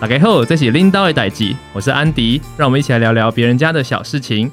[0.00, 4.48] 打开后，这是拎刀的代志，我是安迪，让我们一起来聊聊别人家的小事情。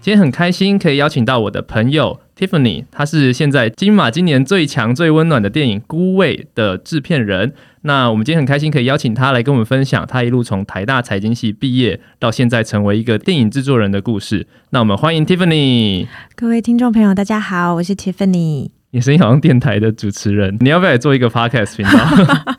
[0.00, 7.52] 今天很开心可以邀请到我的朋友 Tiffany，她是现在金马今年最强最温暖的电影《孤味》的制片人。
[7.82, 14.46] 那我们今天很开心可以邀请她来跟我们分享她一路从台大财经系毕业到现在成为一个电影制作人的故事。
[14.70, 16.06] 那我们欢迎 Tiffany。
[16.36, 18.70] 各位听众朋友，大家好，我是 Tiffany。
[18.92, 22.56] 你声音好像电台的主持人，你要不要也做一个 podcast 频道？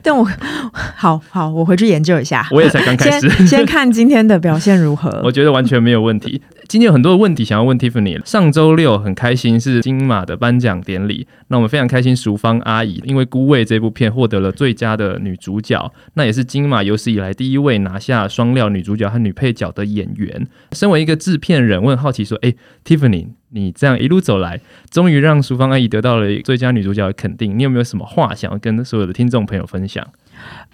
[0.02, 0.24] 但我
[0.96, 2.46] 好好，我回去研究一下。
[2.50, 5.20] 我也才刚开始 先，先看今天的表现如何。
[5.22, 6.40] 我觉得完全没有问题。
[6.70, 8.24] 今天有很多的问题想要问 Tiffany。
[8.24, 20.46] 上周六很开心是金马的颁奖典礼，那我们非常开心，淑芳阿姨因为《孤味》这部片获得了最佳的女主角，那也是金马有史以来第一位拿下双料女主角和女配角的演员。
[20.70, 23.30] 身为一个制片人，我很好奇说，哎，Tiffany。
[23.52, 24.60] 你这样一路走来，
[24.92, 27.58] 终于让淑芳阿姨得到了最佳女主角的肯定。
[27.58, 30.06] 你有没有什么话想要跟所有的听众朋友分享？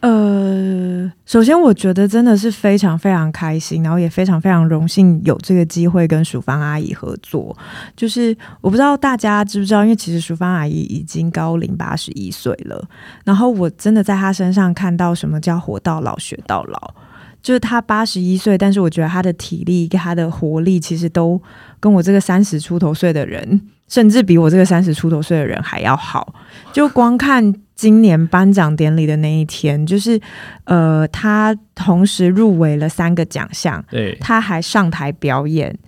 [0.01, 7.57] 呃，首先我觉得真的是非常非常开心，然后也非常非常荣幸有这个机会跟淑芳阿姨合作。
[7.97, 12.85] 就是我不知道大家知不知道，因为其实淑芳阿姨已经高龄八十一岁了，
[13.25, 16.95] 然后我真的在她身上看到什么叫活到老学到老。
[17.43, 21.41] 就是她八十一岁，但是我觉得她的体力跟她的活力，其实都
[21.79, 26.35] 跟我这个三十出头岁的人，甚至比我这个三十出头岁的人还要好。
[26.73, 30.19] 就光看今年颁奖典礼的那一天，就是
[30.65, 35.79] 呃，他同时入围了三个奖项，对，他还上台表演。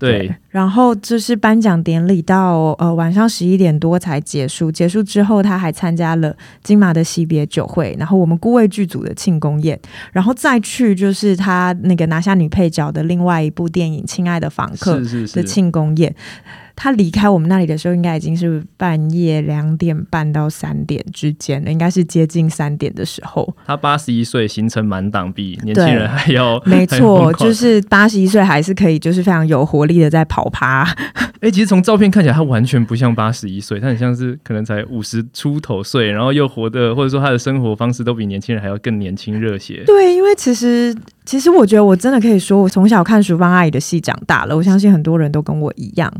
[0.00, 9.76] 对，对，然后就是颁奖典礼到呃晚上十一点多才结束，结束之后他还参加了金马的惜别酒会，然后我们顾卫剧组的庆功宴，
[10.12, 15.00] 然后再去就是他那个拿下女配角的另外一部电影《亲爱的房客》
[15.34, 16.12] 的庆功宴。
[16.12, 23.52] 是是是他离开我们那里的时候，应该已经是半夜两点半到三点之间了，应该是接近三点的时候。
[23.66, 30.82] 他八十一岁，行程满档，比年轻人还要没错，就是八十一岁还是可以，就是非常有活力的在跑趴。
[31.40, 39.82] 哎、欸，其实从照片看起来，他完全不像八十一岁，他很像是可能才五十出头岁，然后又活的，或者说他的生活方式都比年轻人还要更年轻热血。
[39.86, 40.94] 对，因为其实
[41.28, 46.10] 其实我觉得我真的可以说，我从小看淑芳阿姨的戏长大了，我相信很多人都跟我一样。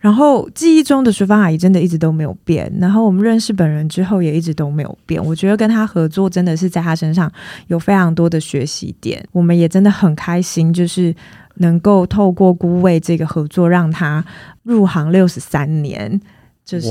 [0.00, 5.24] 然后记忆中的淑芳阿姨真的一直都没有变，然后我们认识本人之后也一直都没有变。
[5.24, 7.30] 我觉得跟她合作真的是在她身上
[7.68, 11.14] 有非常多的学习点，我们也真的很开心，就是
[11.58, 14.24] 能够透过《孤味》这个合作，让她
[14.64, 16.20] 入行六十三年，
[16.64, 16.88] 就是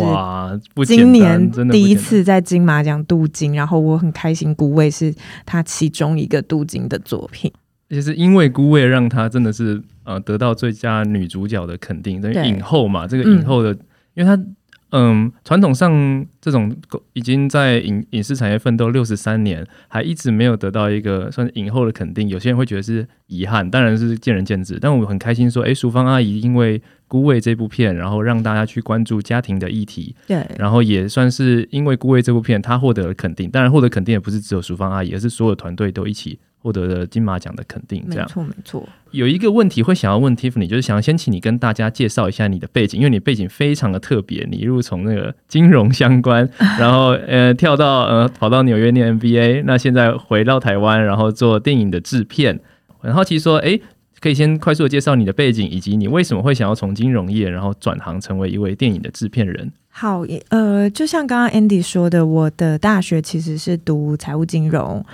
[0.85, 5.13] 今年第一次在金马奖镀金，然后我很开心，《孤味》是
[5.45, 7.51] 她其中一个镀金的作品。
[7.87, 13.07] 也是因为《孤味》让她真的是呃得到最佳女主角的肯定，等于影后嘛。
[13.07, 13.79] 这个影后的，嗯、
[14.15, 14.43] 因为她
[14.91, 16.75] 嗯传统上这种
[17.13, 24.77] 已经在影影视产业奋斗六十三年，还一直没有得到一个算是影后的肯定，有些人会觉得是遗憾，当然是见仁见智。
[24.79, 33.49] 但我很开心说，哎，淑芳阿姨因为《孤味》这部片，然后让大家去关注家庭的议题，对，然后也算是因为《孤味》这部片，她获得了肯定。
[33.49, 36.39] 当然，获得肯定也不是只有淑芳阿姨，而是所有团队都一起。
[36.65, 38.89] 获得了金马奖的肯定，这样没错没错。
[39.11, 46.49] 有一个问题会想要问 Tiffany，就是想要先请你跟大家介绍一下你的背景，因为你背景非常的特别，你一路从那个金融相关，
[46.79, 52.59] 然后呃跳到呃跑到纽约念 MBA，那现在回到台湾，然后做电影的制片。
[52.97, 53.79] 很好奇说，哎，
[54.19, 59.71] 可以先快速的介绍你的背景，以及你为什么会想要从金融业，然后转行成为一位电影的制片人？
[59.91, 65.05] 好，呃，就像刚刚 Andy 说的，我的大学其实是读财务金融。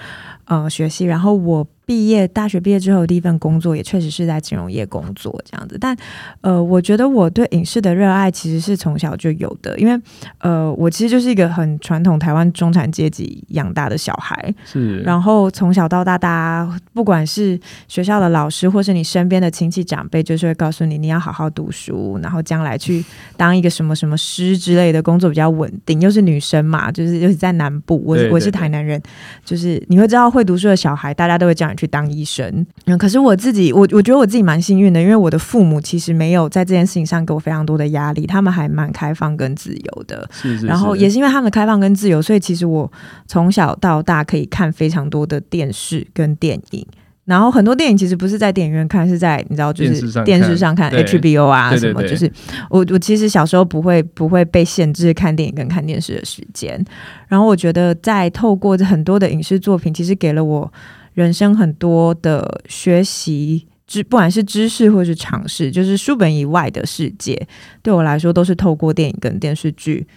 [0.51, 5.77] 呃，学习，然后我毕业，大学毕业之后第一份工作也确实是在金融业工作这样子。
[5.79, 5.95] 但
[6.41, 9.99] 呃，我觉得我对影视的热爱其实是从小就有的，因为
[10.39, 14.53] 呃，我其实就是一个很传统台湾中产阶级养大的小孩。
[14.65, 14.99] 是。
[14.99, 23.03] 然后从小到大，大家不管是学校的老师，或是你身边的亲戚长辈，就是会告诉你，你要好好读书，然后将来去
[23.35, 25.99] 当一个什么什么师之类的工作比较稳定。
[25.99, 29.01] 又是女生嘛，就是尤其在南部，我我是台南人，
[29.43, 30.45] 就是你会知道会。
[30.51, 32.65] 读书的小孩，大家都会叫你去当医生。
[32.85, 40.29] 嗯，可是我自己，我我觉得我自己蛮幸运的，因为我的父母其实没有在这件事情上给我非常多的压力，他们还蛮开放跟自由的。
[40.31, 40.65] 是是是。
[40.67, 42.91] 然后也是因为他们的开放跟自由，所以其实我
[43.27, 46.85] 从小到大可以看非常多的电视跟电影。
[47.23, 52.01] 然后很多电影其实不是在电影院看，是在你知道，就是电视上看 HBO 啊什么。
[52.01, 52.29] 就是
[52.67, 56.83] 我我其实小时候不会不会被限制看电影跟看电视的时间。
[57.27, 60.69] 然后我觉得在透过很多的影视作品，其实给了我
[61.13, 67.47] 人生很多的学习知，不管是知识或是尝试，就是书本以外的世界，
[67.81, 70.07] 对我来说都是透过电影跟电视剧。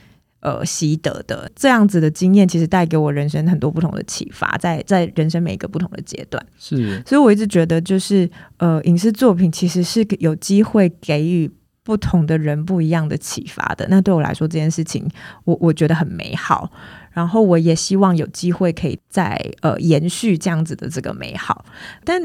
[0.45, 1.51] 呃习得的。
[1.57, 6.47] 这样子的经验其实带给我人生很多不同的启发，在在人生每一个不同的阶段。
[6.59, 11.51] 是，所以我一直觉得，就是呃，影视作品其实是有机会给予
[11.85, 13.87] 不同的人不一样的启发的。
[13.89, 15.09] 那对我来说，这件事情
[15.45, 16.73] 我我觉得很美好。
[17.13, 21.65] 然后我也希望有机会可以再呃延续这样子的这个美好，
[22.05, 22.21] 但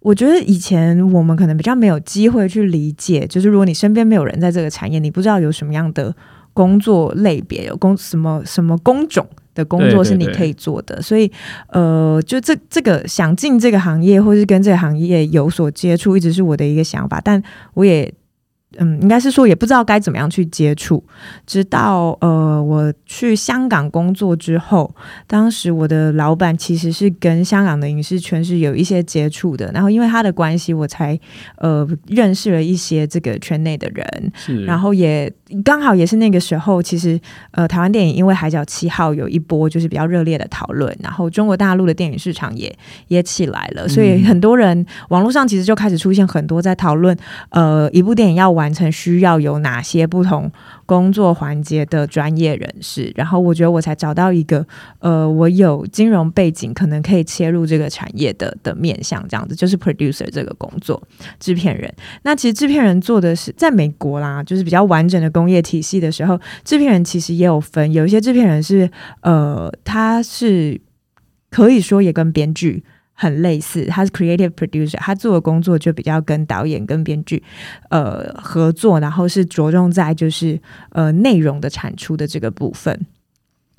[0.00, 6.14] 我觉得以前我们可能比较没有机会去理解，就是如果你身边没有人在这个产业，你不知道有什么样的
[6.54, 11.02] 工作类别，有工什么什么工种的工作是你可以做的，对对对。
[11.02, 11.30] 所以
[11.68, 17.42] 呃，就这这个想进这个行业，或是跟这个行业有所接触，一直是我的一个想法，但
[17.74, 18.10] 我也。
[18.76, 21.02] 嗯，应该是说也不知道该怎么样去接触，
[21.46, 24.94] 直到呃我去香港工作之后，
[25.26, 31.18] 当时我的老板其实是跟香港的影视圈是有一些接触的，然后因为他的关系，我才
[31.56, 35.32] 呃认识了一些这个圈内的人，是，然后也
[35.64, 37.18] 刚好也是那个时候，其实
[37.52, 42.70] 呃台湾电影因为《海角七号》有一波就是比较热烈的讨论，然后中国大陆的电影市场也
[43.08, 47.16] 也起来了，所以很多人、嗯、网络上其实就开始出现很多在讨论
[47.48, 50.50] 呃一部电影要完成需要有哪些不同
[50.84, 54.66] 工作环节的专业人士，然后我觉得我才找到一个，
[54.98, 61.00] 呃，我有金融背景，可能可以切入这个产业的的面向，这样子就是 producer 这个工作，
[61.38, 61.92] 制片人。
[62.22, 68.90] 那其实制片人做的是在美国啦，就是比较完整的工业体系的时候，制片人其实也有分，有一些制片人是，
[69.20, 70.80] 呃，他是
[71.48, 72.82] 可以说也跟编剧。
[73.20, 77.42] 很类似，他是 creative producer，他做的工作就比较跟导演跟编剧
[77.90, 80.56] 呃合作，然后是着重在就是
[80.90, 83.06] 呃内容的产出的这个部分。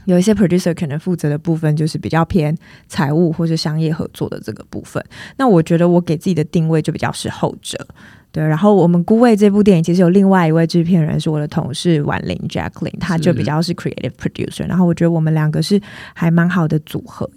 [0.05, 2.53] 有一些 producer 可能负责的部分就是比较偏
[2.87, 5.01] 财务或是商业合作的这个部分。
[5.37, 7.87] 那我觉得我给自己的定位就比较是后者。
[8.31, 14.67] 对，然后我们孤味这部电影其实有另外一位制片人是我的同事婉玲 Jacqueline，他就比较是 creative producer。
[14.67, 15.79] 然后我觉得我们两个是
[16.13, 17.29] 还蛮好的组合。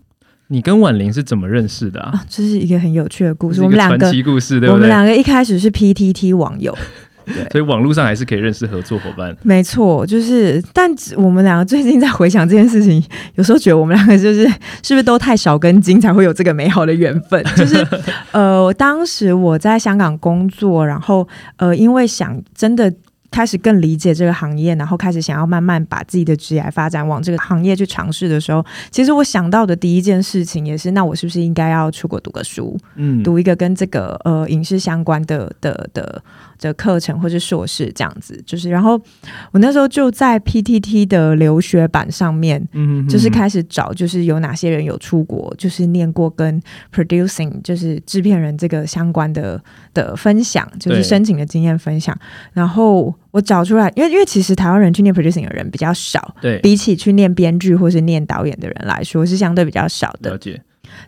[0.52, 2.10] 你跟婉玲是怎么认识的啊？
[2.12, 3.62] 啊这是一个很有趣的故事。
[3.62, 4.74] 我们两个传奇故事，对不对？
[4.74, 6.76] 我们两个一开始是 PTT 网友，
[7.24, 9.34] 对，所以网络上还是可以认识合作伙伴。
[9.42, 13.02] 没错，就是，但我们两个最近在回想这件事情，
[13.36, 14.46] 有时候觉得我们两个就是
[14.82, 17.42] 是不是都太少根筋，才会有这个美好的缘分？
[17.56, 17.86] 就是
[18.32, 21.26] 呃，当时我在香港工作，然后
[21.56, 22.92] 呃，因为想真的。
[23.32, 36.22] 开始更理解这个行业，然后开始想要慢慢把自己的职业发展往这个行业去尝试的时候，其实我想到的第一件事情也是，那我是不是应该要出国读个书，嗯，读一个跟这个呃影视相关的的的
[36.62, 38.98] 的课程或是硕士这样子，就是然后
[39.50, 46.62] 我那时候就在 PTT 的留学版上面，嗯，就是开始找，就是有哪些人有出国，就是念过跟
[46.94, 49.62] producing 就是制片人这个相关的
[49.92, 52.16] 的分享，就是申请的经验分享，
[52.52, 53.14] 然后。
[53.32, 60.32] 我找出来，因为因为其实台湾人去念 producing 的人比较少，对，比起去念编剧或是念导演的人来说，是相对比较少的。
[60.32, 60.60] 了解。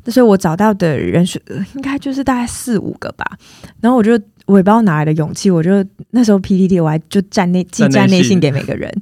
[0.07, 1.39] 所以我找到的人数
[1.75, 3.37] 应该就是大概四五个吧。
[3.83, 8.93] 然后我就我也不知道哪来的勇气，我就那时候 PTT 我还就站内寄站内信给每个人。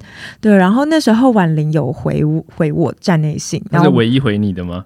[0.40, 2.24] 对，然后那时候婉玲有回
[2.54, 4.84] 回我站内信，然后是唯一回你的吗？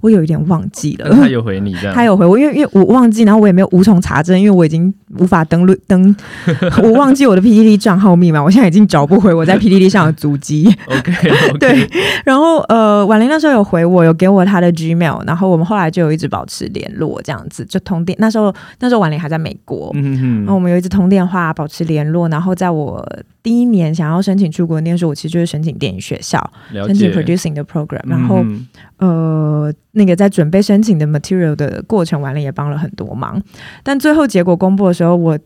[0.00, 6.14] 我有一点忘记了，他有回你这样，他有回我，因为因为我忘记，然后我也没有无从查证，因为我已经无法登录登，
[6.82, 10.72] 我忘记我的 PDD 账号密码，我现在已经找不回我在 PDD 上的足迹。
[10.86, 11.58] OK，, okay.
[11.58, 11.88] 对，
[12.24, 18.16] 然后呃，婉玲那时候有回我，有给我他的 Gmail，然后我们后来就有一直保持联络，这样子就通电。
[18.20, 22.28] 那时候那时候婉玲还在美国，嗯哼，然后我们有一直通电话，保持联络。
[22.28, 23.04] 然后在我
[23.42, 26.38] 第一年想要申请出国念书，我其实就是申请电影学校，
[26.72, 28.66] 申请 Producing 的 program，然后、嗯、
[28.98, 29.72] 呃。
[29.92, 33.42] 那个在准备申请的 material 的过程完了，也帮了很多忙。
[33.82, 35.36] 但最后结果公布的时候，我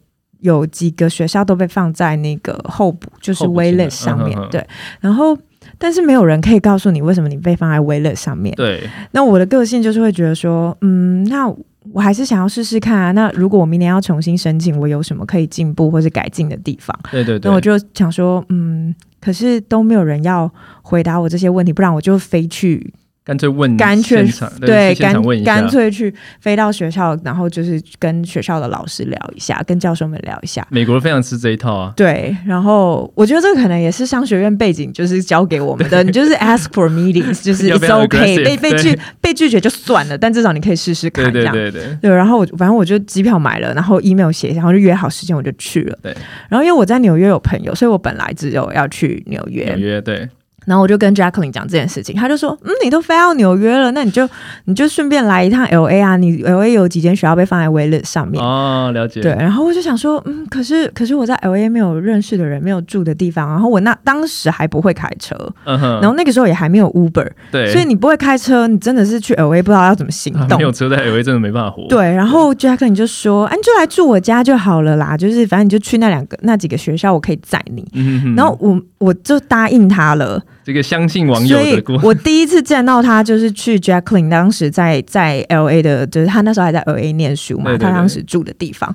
[0.41, 4.39] 有几个学校都被放在那个候补，就是 waitlist 上面。
[4.51, 4.63] 对，
[5.01, 5.37] 然后
[5.79, 8.55] 但是没有人可以告诉你为什么你被放在 waitlist 上面。
[8.55, 11.49] 对，那我的个性就是会觉得说，嗯，那
[11.93, 13.13] 我还是想要试试看啊。
[13.13, 16.97] 那如果我明年要重新申请，我有什么可以进步或是改进的地方？
[17.11, 17.51] 对对对。
[17.51, 20.51] 那我就想说，嗯，可是都没有人要
[20.83, 22.93] 回答我这些问题，不然我就飞去。
[23.25, 24.29] 干脆问，干脆
[24.61, 25.15] 对，干
[25.45, 30.67] 干脆去飞到学校，然后就是跟学校的老师聊一下，跟教授们聊一下。
[30.71, 31.93] 美国非常吃这一套啊。
[31.97, 36.03] 对，然后我觉得这个可能也是商学院背景，就是教给我们的。
[36.03, 41.33] 你就是 ask for meetings， 就是 it's okay，被被拒被拒绝就算了，但至少你可以试试看。
[41.33, 41.99] 对对对对。
[42.03, 45.97] 对，然后我反正我就机票买了，然后 email 写一下，然后就约好时间，我就去了。
[46.03, 46.13] 对。
[46.49, 49.67] 然后因为我在纽约有朋友，所以我本来只有要去纽约。
[49.67, 50.29] 纽约对。
[50.65, 54.29] 然后我就跟 Jacqueline 讲这件事情，他就说：“嗯，你都飞到纽约了，那你就
[54.65, 59.21] 你就顺便来一趟 LA 啊，你 LA 有几间学校被放在 waitlist 上面哦，了解。
[59.21, 71.87] 对，然后我就想说，嗯，可是可是我在 LA 没有认识的人，没有住的地方，然后我那当时还不会开车，嗯哼，然后那个时候也还没有 Uber，对，所以你不会开车，你真的是去 LA 不知道要怎么行动，啊、没有车在 LA 真的没办法活。
[71.89, 77.87] 对，然后 Jacqueline 就说：“哎，你就来住我家就好了啦，就是反正你就去那两个那几个学校，我可以载你。
[77.95, 80.43] 嗯哼哼”然后我我就答应他了。
[80.65, 88.95] 这个相信网友的过，我第一次见到他就是去 Jacqueline 当时在在 L A 的，就是他那时候还在 L A 念书嘛，他当时住的地方。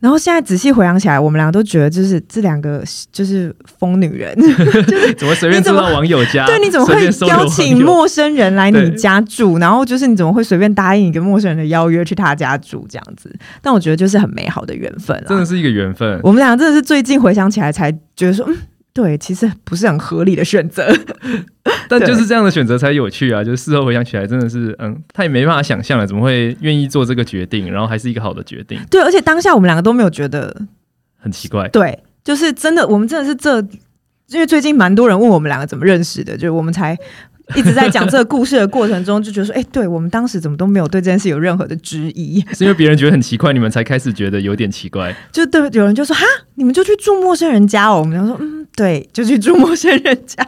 [0.00, 6.44] 然后现在仔细回想起来，我们两个都觉得就是这两个就是疯女人， 就是怎么随便住到网友家？
[6.44, 9.58] 对，你怎么会邀请陌生人来你家住？
[9.58, 13.34] 然后就是你怎么会随便答应一个陌生人的邀约去他家住这样子？
[13.62, 16.20] 但我觉得就是很美好的缘分，真的是一个缘分。
[16.22, 18.56] 我们俩真的是最近回想起来才觉得说，嗯。
[18.94, 20.86] 对，其实不是很合理的选择，
[21.90, 23.42] 但就是这样的选择才有趣啊！
[23.42, 28.78] 就是事后回想起来，真的是，嗯，他也没办法想象了，怎么会愿意做这个决定，然后还是一个好的决定。
[28.88, 30.62] 对，而且当下我们两个都没有觉得
[31.18, 31.68] 很奇怪。
[31.70, 33.58] 对，就是真的，我们真的是这，
[34.28, 36.96] 因为最近蛮多人问我们两个怎么认识的，就是我们才。
[37.54, 45.14] 一直在讲这个故事的过程中，就觉得说，哎、欸，对我们当时怎么都没有对这件事有任何的质疑， 是因为别人觉得很奇怪，你们才开始觉得有点奇怪。
[45.30, 46.24] 就对，有人就说，哈，
[46.54, 48.00] 你们就去住陌生人家哦。
[48.00, 50.46] 我们就说，嗯，对，就去住陌生人家。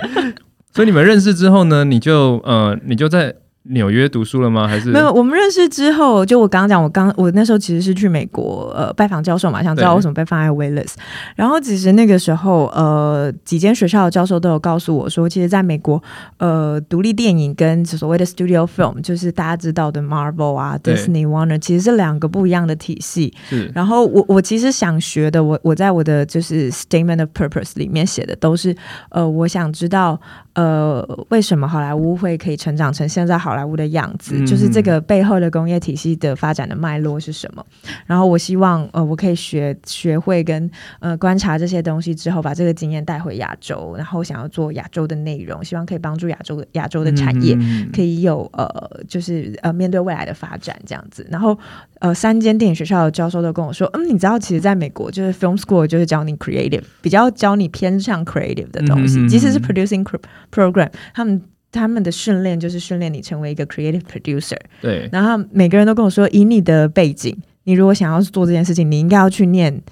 [0.74, 3.34] 所以你们认识之后呢，你就呃，你就在。
[3.70, 4.68] 纽约读书了吗？
[4.68, 5.12] 还是没有？
[5.12, 10.94] 我们认识之后，就我刚刚讲，我刚我那时候其实是去美国呃拜访教授嘛，想知道为什么被放在 waitlist。
[11.34, 16.00] 然后其实那个时候呃几间学校的教授都有告诉我说，其实在美国
[16.38, 23.34] 呃独立电影跟所谓的 studio film，就是大家知道的 Marvel 啊、Disney、Warner，其实是两个不一样的体系。
[23.48, 23.68] 是。
[23.74, 28.72] 然后我我其实想学的，我我在我的就是 statement of purpose 里面写的都是
[29.10, 30.20] 呃我想知道
[30.54, 33.55] 呃为什么好莱坞会可以成长成现在好。
[33.56, 37.64] 好莱坞的样子，就是这个背后的工业体系的发展的脉络是什么？
[38.04, 40.70] 然后我希望，呃，我可以学学会跟
[41.00, 47.56] 呃观察这些东西之后，把这个经验带回亚洲，然后想要做亚洲的内容，希望可以帮助亚洲的亚洲的产业
[47.94, 48.68] 可以有呃，
[49.08, 51.26] 就是呃面对未来的发展这样子。
[51.30, 51.58] 然后
[52.00, 60.04] 呃，三间电影学校的教授都跟我说，嗯，你知道，其实在美国就是 film school 就是教你 creative，比较教你偏向 creative 的东西，即使是 producing
[60.52, 61.40] program，他们。
[61.72, 64.58] 他们的训练就是训练你成为一个 creative producer。
[64.80, 69.82] 对，然后每个人都跟我说，以你的背景，你如果想要做这件事情，你应该要去念。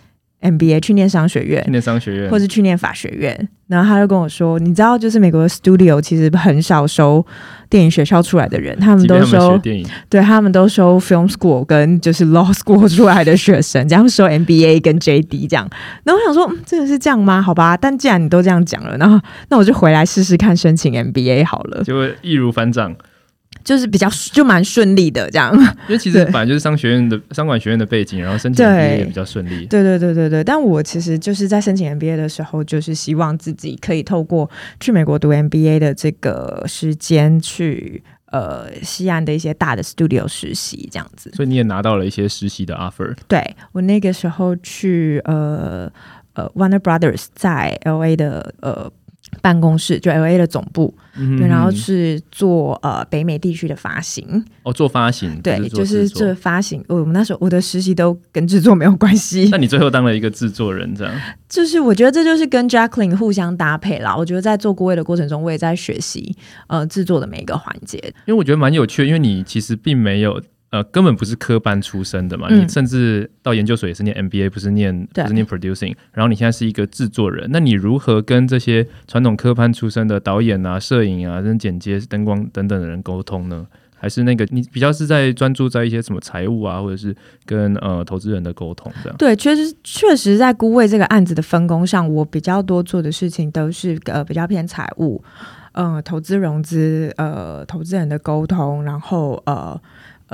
[0.44, 3.48] MBA 去念商学院，念商学院，或是去念法学院。
[3.66, 7.24] 然后他就跟我说：“你知道，就是美国的 studio 其实很少收
[7.70, 15.66] 电影学校出来的人，他们都收电影，对他们都收 film school 跟就是 law school 出来的学生，这样收 MBA 跟 JD 这样。
[16.04, 17.40] 然后我想说，真的是这样吗？
[17.40, 22.94] 好吧，但既然你都这样讲了，然后那我就回来试试看申请 MBA 好了，就会易如反掌。”
[23.64, 25.52] 就是比较就蛮顺利的这样，
[25.88, 29.66] 因为其实本来就是商学院的商管学院的背景，然后申请 MBA 也比较顺利。
[29.66, 41.30] 对对对对对，但我其实就是在申请 MBA 的时候，就是希望自己可以透过去美国读 MBA 的这个时间去呃西安的一些大的 studio 实习这样子。
[41.34, 43.16] 所以你也拿到了一些实习的 offer。
[43.26, 45.90] 对，我那个时候去呃
[46.34, 48.92] 呃 Warner Brothers 在 LA 的呃。
[49.40, 56.84] 办公室就 L A 的总部，嗯、对，然后是做呃北美地区的发行哦，做发行，对，是就是这发行。
[56.88, 61.14] 我我们那时候我的实习都跟制作没有关系， 那你最后当了一个制作人，这样？
[61.48, 64.16] 就是我觉得这就是跟 Jacqueline 互相搭配啦。
[64.16, 66.36] 我觉得在做顾问的过程中，我也在学习
[66.68, 70.40] 呃制作的每一个环节，因为我觉得蛮有趣的，因为你其实并没有。
[70.74, 83.64] 呃，根本不是科班出身的嘛，嗯、你甚至到研究所也是念 MBA，不是念不是念 producing，然后你现在是一个制作人，那你如何跟这些传统科班出身的导演啊、摄影啊、跟剪接、灯光等等的人沟通呢？
[83.96, 87.14] 还是那个你比较是在专注在一些什么财务啊，或者是
[87.46, 89.16] 跟呃投资人的沟通这样？
[89.16, 95.22] 对，确实确实在孤味这个案子的分工上，我比较多做的事情都是呃比较偏财务，
[95.70, 99.80] 呃投资融资，呃投资人的沟通，然后呃。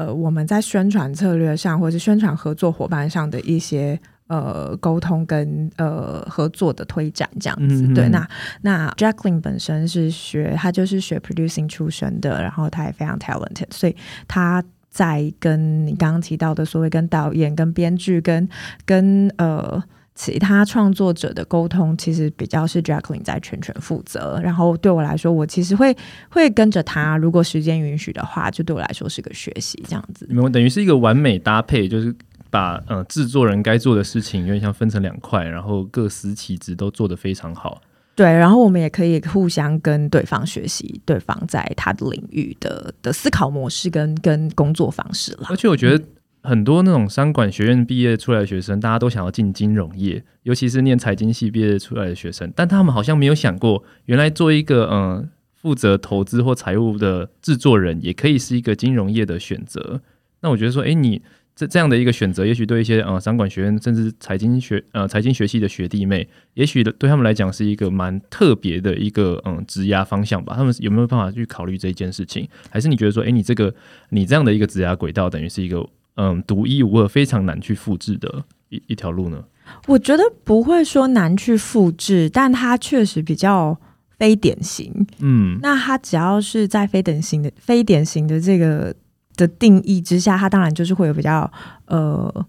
[0.07, 7.83] 呃，我们在宣传策略上，或者是宣传合作伙伴上的一些呃沟通跟呃合作的推展，这样子。
[7.83, 8.29] 嗯、对，那
[8.63, 13.95] 那 Jacqueline 本身是学，他就是学 producing 出身的，然后他也非常 talented，所以
[14.27, 18.49] 他在跟你刚刚提到的所谓跟导演、跟编剧、跟
[18.87, 19.83] 跟呃。
[20.15, 25.97] 其他创作者的沟通其实比较是 Jacqueline 在全权负责，然后对我来说，我其实会
[26.29, 30.27] 会跟着他，如果时间允许的话，就对我来说是个学习这样子。
[30.29, 32.15] 你们等于是一个完美搭配，就是
[32.51, 37.81] 把嗯、呃、制作人该做的事情有点像分成两块，然后各司其职，都做得非常好。
[38.17, 45.47] 对，然后我们也可以互相跟对方学习，对方在他的领域的的思考模式跟跟工作方式了。
[45.49, 46.05] 而且我觉得
[46.43, 60.01] 很多那种商管学院毕业出来的学生，大家都想要进金融业，尤其是念财经系毕业出来的学生，但他们好像没有想过，原来做一个嗯负责投资或财务的制作人，也可以是一个金融业的选择。
[60.41, 61.23] 那我觉得说，哎，你。
[61.57, 70.55] 这这样的一个选择，也许对一些呃商管学院甚至财经学呃财经学系的学弟妹，也许对他们来讲是一个蛮特别的一个嗯职涯方向吧。
[70.57, 72.49] 他们有没有办法去考虑这一件事情？
[72.71, 73.75] 还是你觉得说，哎，你这个
[74.09, 79.45] 你这样的一个职涯轨道，等于是一个嗯独一无二、非常难去复制的一一条路呢？
[79.87, 83.79] 我觉得不会说难去复制，但它确实比较
[84.19, 85.07] 非典型。
[85.21, 88.95] 嗯，那它只要是在非典型的非典型的这个。
[89.37, 91.51] 的定义之下，它当然就是会有比较
[91.87, 92.47] 呃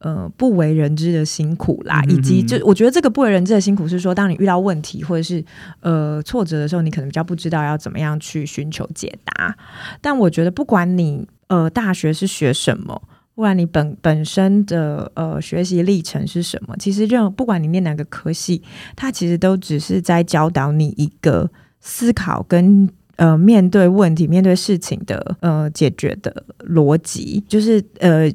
[0.00, 5.42] 呃不为人知的辛苦啦，以及就我觉得这个不为人知的辛苦是说，当你遇到问题或者是
[5.80, 9.56] 呃挫折的时候，你可能比较不知道要怎么样去寻求解答。
[10.00, 13.00] 但我觉得，不管你呃大学是学什么，
[13.34, 18.62] 不管你本本身的呃学习历程是什么，其实任不管你念哪个科系，
[18.96, 22.88] 它其实都只是在教导你一个思考跟。
[23.16, 28.32] 呃，面对问题、面对事情的呃解决的逻辑，就是呃，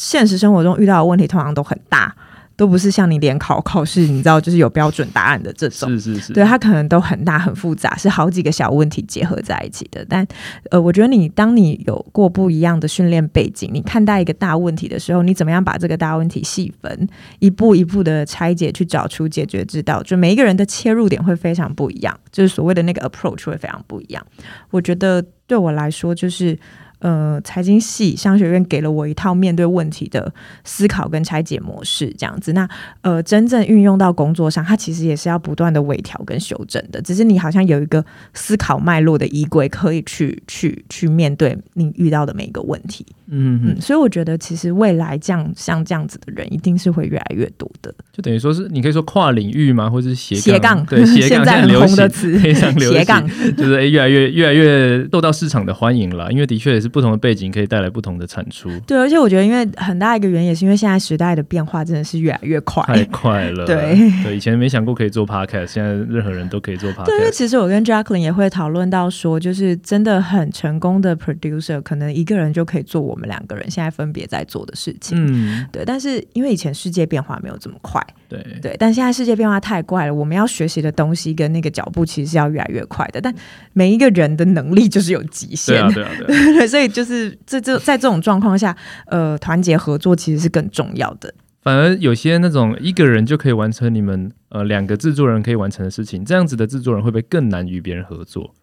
[0.00, 2.14] 现实生活中遇到的问题通常都很大。
[2.56, 10.04] 都不是像你联考考试，你知道就是有标准答案的这种，是是是，对，它可能都很大很复杂，是好几个小问题结合在一起的。
[10.06, 10.26] 但
[10.70, 20.02] 呃，我觉得你当你有过不一样的训练背景，你看待一个大问题的时候，你怎么样把这个大问题细分，一步一步的拆解，去找出解决之道。
[20.02, 24.22] 就每一个人的切入点会非常不一样，就是所谓的那个 approach 会非常不一样。
[24.70, 26.58] 我觉得对我来说，就是。
[27.00, 30.32] 呃，财经系商学院给了我一套面对问题的
[30.64, 32.52] 思考跟拆解模式，这样子。
[32.52, 32.68] 那
[33.00, 37.00] 呃，真正运用到工作上，它其实也是要不断的微调跟修正的。
[37.00, 38.04] 只是你好像有一个
[38.34, 43.06] 思考脉络的衣柜，可以去去去面对你遇到的每一个问题。
[43.32, 47.94] 嗯嗯，所以我觉得其实未来这样像这样子的人，一定是会越来越多的。
[48.12, 49.88] 就等于说是你可以说跨领域吗？
[49.88, 50.84] 或者是斜斜杠？
[50.84, 52.98] 对，斜杠 现在很红的词，非常流行。
[52.98, 56.89] 斜杠就是哎，越来越越来越受到市场的欢迎了，因为的确也是。
[56.90, 58.68] 不同的背景可以带来不同的产出。
[58.86, 63.64] 对，而且我觉得，因为很大一个原因，也是因为现在时代的变化真的是越来越快，太快了。
[63.64, 67.06] 对对，以前没想过可以做 podcast，现在任何人都可以做 podcast。
[67.06, 75.16] 对，因为其实我跟 Jacqueline 也会讨论到说，就是真的很成功的 producer，可能一个人就可以做我们两个人现在分别在做的事情。
[75.18, 75.84] 嗯，对。
[75.84, 83.20] 但是因为以前世界变化没有这么快，对对，但现在世界变化太快了，我们要学习的东西跟那个脚步其实是要越来越快的。
[83.20, 83.34] 但
[83.72, 86.66] 每一个人的能力就是有极限，对啊，对啊，对啊。
[86.68, 91.32] 所以就是这这在这种状况下，呃，团结合作其实是更重要的。
[91.62, 98.54] 反而有些那种一个人就可以完成你们呃两个制作人可以完成的事情，这样子的制作人会不会更难与别人合作？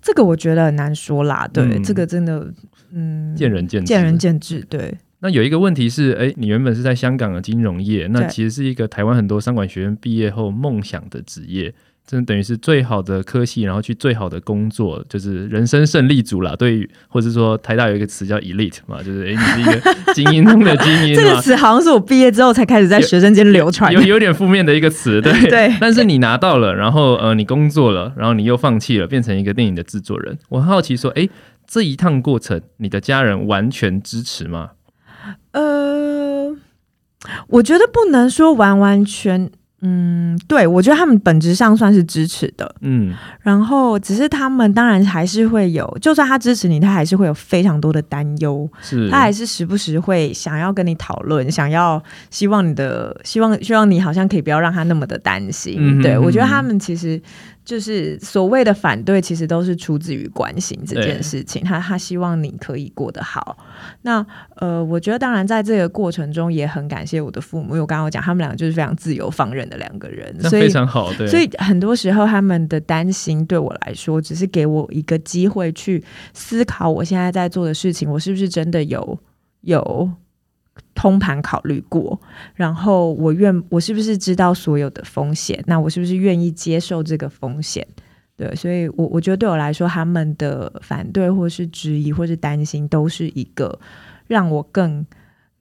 [0.00, 1.46] 这个我觉得很难说啦。
[1.52, 2.52] 对，嗯、这个真的，
[2.92, 4.60] 嗯，见仁见智，见仁见智。
[4.70, 4.96] 对。
[5.20, 11.74] 那有一个问题是，哎，你原本是在香港的金融业，那其实是一个台湾很多商管学院毕业后梦想的职业。
[12.08, 16.56] 真的等于是最好的科系，然后去最好的工作，就是人生胜利组啦。
[16.56, 21.12] 对于，或者说台大有一个词叫 elite 嘛，就是哎，你是一个精英中的精英。
[21.20, 25.70] 这个词好像是我毕业之后才开始在学生间流传，有 有点负面的一个词，对 对。
[25.78, 30.38] 但是你拿到了，然后呃，你工作了，然后你又放弃了，变成一个电影的制作人。
[30.48, 31.28] 我很好奇说，哎，
[31.66, 34.70] 这一趟过程，你的家人完全支持吗？
[35.52, 36.56] 呃，
[37.48, 39.50] 我觉得不能说完完全。
[39.80, 55.94] 嗯，对，我觉得他们本质上算是支持的，嗯，然后只是他们当然还是会有，就算他支持你，他还是会有非常多的担忧，是，他还是时不时会想要跟你讨论，想要希望你的希望希望你好像可以不要让他那么的担心，嗯哼。
[55.94, 57.20] 嗯哼，对，我觉得他们其实。
[57.68, 61.62] 就是所谓的反对，其实都是出自于关心这件事情。
[61.62, 63.58] 他他希望你可以过得好。
[64.00, 64.24] 那
[64.56, 71.12] 呃，我觉得当然在这个过程中也很感谢我的父母，因为我刚刚讲他们两个就是非常自由放任的两个人，所以非常好。
[71.12, 76.02] 对，所以很多时候他们的担心对我来说，只是给我一个机会去
[76.32, 79.18] 思考我现在在做的事情，我是不是真的有
[79.60, 80.10] 有。
[80.94, 82.20] 通盘考虑过，
[82.54, 85.62] 然后我愿我是不是知道所有的风险？
[85.66, 87.86] 那我是不是愿意接受这个风险？
[88.36, 93.78] 对，所以我我觉得对我来说，他们的反对或是质疑或是担心，都是一个
[94.26, 95.04] 让我更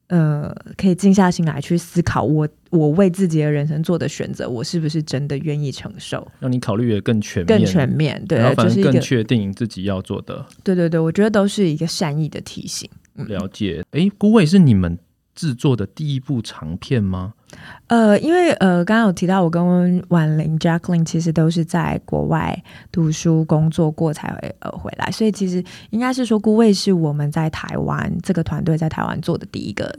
[0.10, 6.28] 呃可以静下心来去思考我我为自己的人生做的选择，我是不是真的愿意承受？
[6.40, 10.46] 让你考虑的更全面，更全面，对，然后反正更就是确定自己要做的。
[10.64, 12.88] 对对对，我觉得都是一个善意的提醒。
[13.16, 14.96] 了解，哎，顾伟是你们
[15.38, 17.36] 制作的第一部长片吗？
[17.86, 29.96] 呃，因为呃，刚刚有提到我跟婉玲 Jacqueline 其实都是在国外读书工作过才会呃回来，所以其实应该是说《孤味》是我们在台湾这个团队在台湾做的第一个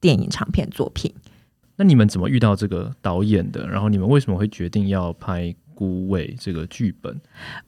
[0.00, 1.14] 电影长片作品。
[1.76, 3.66] 那你们怎么遇到这个导演的？
[3.68, 7.18] 然后你们为什么会决定要拍《孤味》这个剧本？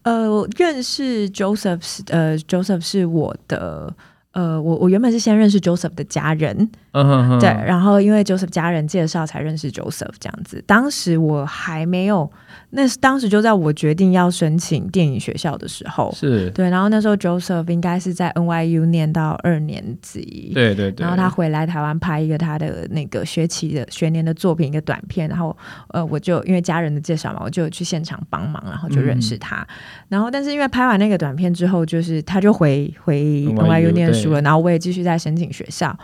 [0.03, 3.95] 呃，认识 Joseph，呃，Joseph 是我的。
[4.33, 7.38] 呃，我我原本是先认识 Joseph 的家人，uh.
[7.38, 10.62] 对，然后因为 Joseph 家人介绍才认识 Joseph 这样子。
[10.66, 12.31] 当时我还没有，
[12.75, 16.71] 那是当时就在我决定要申请电影学校的时候，是对。
[16.71, 21.05] 然后那时候 Joseph 应该是在 NYU 念到二年级，对对对。
[21.05, 25.29] 然后他回来台湾拍一个他的那个学期的学年的作品，一个短片。
[25.29, 25.55] 然后
[25.89, 29.57] 呃，我就因为家人的介绍嘛，我就去现场帮忙，然后就认识他。
[29.57, 29.67] 嗯、
[30.09, 33.23] 然后但是因为拍完那个短片之后，就是他就回回
[33.55, 34.41] NYU 念书了。
[34.41, 35.95] 然后我也继续在申请学校。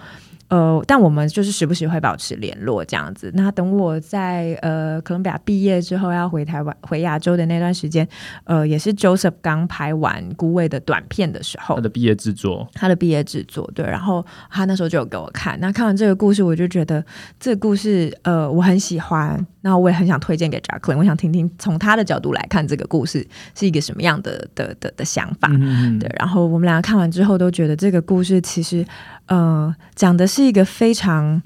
[0.49, 3.31] 呃，但我们就是时不时会保持联络这样子。
[3.35, 8.09] 那等我在呃哥伦比亚毕业之后，要回台湾、回亚洲的那段时间，
[8.45, 13.85] 呃，也是 Joseph 刚拍完《孤味》的短片的时候，他的毕业制作，他的毕业制作，对。
[13.85, 17.05] 然后他那时候就有给我看，那看完这个故事，我就觉得
[17.39, 19.47] 这个故事，呃，我很喜欢。
[19.61, 25.49] 那我也很想推荐给 Jacqueline，我想听听从他的角度来看这个故事是一个什么样的的的的想法。
[25.53, 26.11] 嗯、对。
[26.19, 28.83] 然后我们两个看完之后都觉得这个故事其实。
[29.29, 31.41] 呃，讲的是一个非常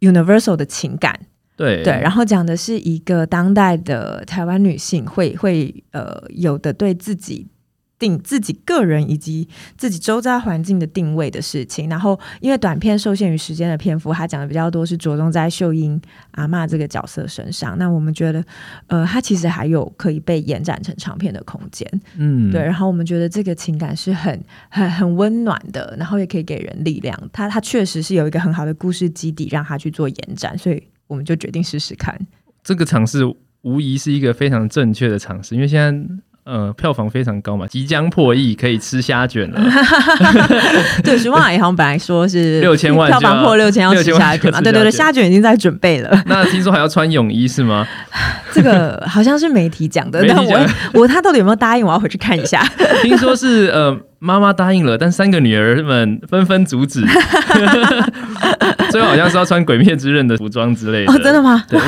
[0.00, 1.18] universal 的情感，
[1.56, 7.46] 对对，然后讲的是一个当代的台湾女性会会呃有的对自己。
[7.98, 16.00] 定自己个人以及自己周遭环境的定位的事情，然后因为短片受限于时间的篇幅，他讲的比较多是着重在秀英
[16.32, 17.76] 阿妈这个角色身上。
[17.76, 18.44] 那我们觉得，
[18.86, 21.88] 呃，他其实还有可以被延展成长片的空间。
[22.16, 22.62] 嗯，对。
[22.62, 27.18] 然后我们觉得这个情感是很很很温暖的，然后也可以给人力量。
[27.32, 32.16] 他他确实是有一个很好的故事基底，让他去做延展，所以我们就决定试试看。
[32.62, 33.24] 这个尝试
[33.62, 36.14] 无疑是一个非常正确的尝试，因为现在。
[36.48, 39.60] 呃，票房非常高嘛，即将破亿，可以吃虾卷了。
[41.04, 44.58] 对，徐万也好像本来说是六千万，票房破六千要吃虾卷嘛。
[44.62, 46.10] 对对对，虾卷已经在准备了。
[46.24, 47.86] 那听说还要穿泳衣是吗？
[48.50, 51.84] 这个好像是媒体讲的，但我我他到底有没有答应？
[51.84, 52.66] 我要回去看一下。
[53.02, 57.04] 听说是呃，妈妈答应了，但三个女儿们纷纷阻止。
[58.90, 61.12] 最后好像是要穿《鬼灭之刃》的服装之类的。
[61.12, 61.62] 哦，真的吗？
[61.68, 61.78] 对。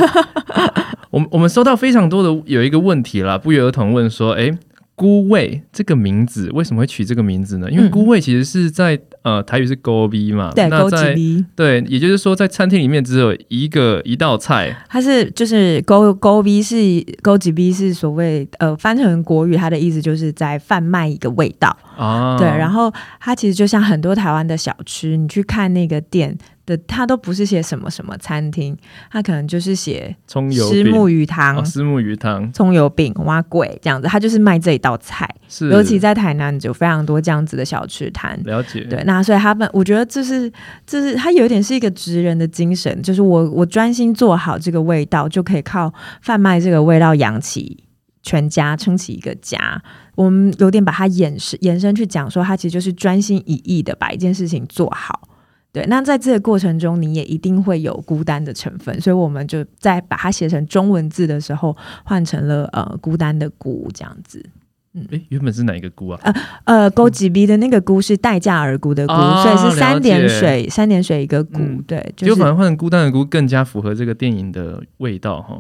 [1.10, 4.50] 我们我们收到非常多的有一个问题啦，不约而同问说：“哎，
[4.94, 7.70] 孤味这个名字为什么会取这个名字呢？
[7.70, 11.18] 因为孤味其实是在呃台语是勾逼嘛，对，那在勾
[11.56, 16.76] 对，也就是说在餐厅里面只有一个一道菜，它是就是勾勾逼是
[17.22, 26.38] 勾几逼是所谓呃翻成国语，它的意思就是在贩卖一个味道啊，对，然后它其实就像很多台湾的小吃，你去看那个店。”
[26.78, 28.76] 他都不是写什么什么餐厅，
[29.10, 35.28] 他可能就是写葱油虱目鱼汤、虱目鱼汤、葱油饼、蛙粿这样子，他就是卖这一道菜。
[35.48, 38.40] 是，尤其在台南有非常多这样子的小吃摊。
[38.44, 40.50] 了解，对，那所以他们，我觉得这是，
[40.86, 47.84] 这是他有一点是一个职人的精神，就是我我专心做好这个味道，就可以靠贩卖这个味道养起
[48.22, 49.82] 全家，撑起一个家。
[50.14, 55.28] 我们有点把它延伸延伸去讲说，他其实就是专心一意的把一件事情做好。
[55.72, 64.44] 对，那在这个过程中，你也一定会有孤单的成分，所以我们就在把它写成中文字的时候，换成了呃孤单的孤这样子。
[64.92, 66.20] 嗯，诶，原本是哪一个孤啊？
[66.24, 71.60] 呃呃，孤几逼的那个孤是待价而沽的孤，哦、所以是三点水，三点水一个孤。
[71.60, 75.56] 嗯、对，就反而换成孤单的孤更加符合这个电影的味道哈。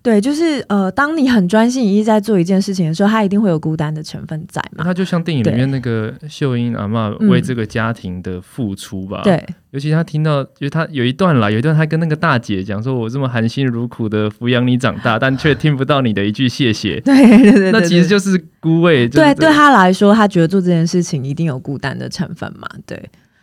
[0.00, 4.82] 对，就是呃，当你很专心一意在做一件事情的时候，它一定会有孤单的成分在嘛。
[4.82, 9.20] 它就像电影里面那个秀英阿嬷为这个家庭的付出吧。
[9.22, 9.46] 对。
[9.72, 17.00] 尤其他听到，就是他有一段啦，有一段他跟那个大姐讲说：“我这么含辛茹苦的抚养你长大，但却听不到你的一句谢谢。
[17.06, 19.08] ”对对对，那其实就是孤味。
[19.08, 22.68] 对，对，对他来说，他觉得做这件事情一定有孤单的成分嘛。
[22.84, 23.00] 对。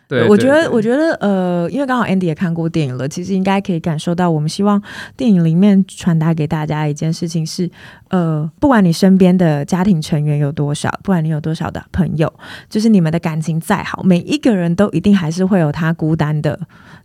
[0.08, 4.82] 对，我觉得，我觉得，呃，因为刚好 Andy 也看过电影了，其实应该可以感受到，我们希望
[5.16, 7.70] 电影里面传达给大家一件事情是，
[8.08, 12.32] 呃，不管你身边的家庭成员有多少，不管你有多少的朋友，
[12.70, 16.58] 就是你们的感情再好，每一个人都一定还是会有他孤单的。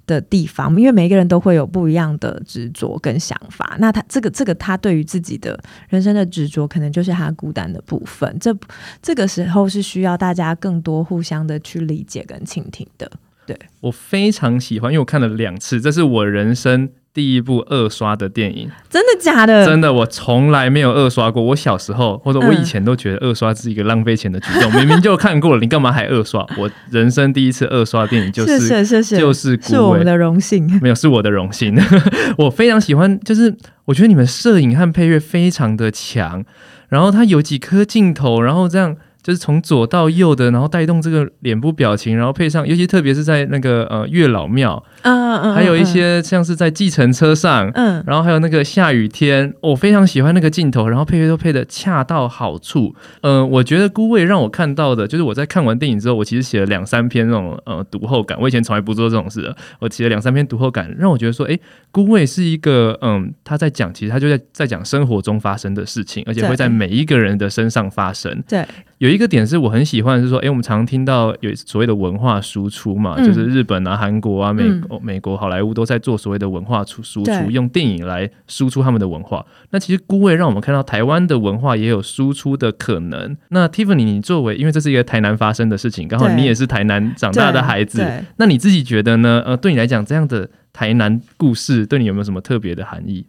[0.06, 3.76] 的地方，因为每一个人都会有不一样的执着跟想法。
[3.80, 8.38] 那他这个这个，他对于自己的人生的执着，可能就是他孤单的部分。
[8.40, 8.56] 这
[9.02, 13.10] 这个时候是需要大家更多互相的去理解跟倾听的。
[13.46, 19.64] 对，我非常喜欢，因为我看了两次，这是我人生第一部二刷的电影，真的假的？
[19.66, 21.44] 真的，我从来没有二刷过。
[21.44, 26.44] 我小时候或者我以前都觉得二刷是一个浪费钱的举动，嗯、 明明就看过了，你干嘛还二刷？
[26.58, 31.80] 我人生第一次二刷电影就是是是是就是是我们的荣幸， 没有是我的荣幸。
[32.38, 36.44] 我非常喜欢，就是我觉得你们摄影和配乐非常的强，
[36.90, 38.96] 然后它有几颗镜头，然后这样。
[39.24, 52.94] 就是从左到右的，然后带动这个脸部表情，然后配上，尤其特别是在那个呃月老庙，嗯嗯，还有一些像是在计程车上，嗯，然后还有那个下雨天，我非常喜欢那个镜头，然后配乐都配的恰到好处。
[53.22, 58.38] 嗯、呃，我觉得孤味让我看到的，就是我在看完电影之后，我其实写了两三篇那种呃读后感。
[58.42, 61.58] 我以前从来不做这种事的，我写了两三篇读后感，让我觉得说，哎，
[61.92, 68.44] 孤味是一个嗯，他在讲，其实他就在在讲生活中发生的事情，而且会在每一个人的身上发生。
[68.48, 68.66] 对。
[69.04, 74.64] 有一个点是我很喜欢，是说，哎，我们常听到有所谓的文化输出嘛，嗯、就是日本啊、韩国啊、美
[75.02, 79.46] 美国好莱坞都在做所谓的文化出输出，用电影来输出他们的文化。
[79.72, 83.36] 那其实孤味让我们看到台湾的文化也有输出的可能。
[83.50, 88.02] 那 Tiffany，你作为因为这是一个台南发生的事情，刚好你也是台南长大的孩子，
[88.38, 89.44] 那你自己觉得呢？
[89.46, 93.26] 呃，对你来讲，这样的台南故事对你有没有什么特别的含义？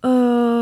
[0.00, 0.55] 呃。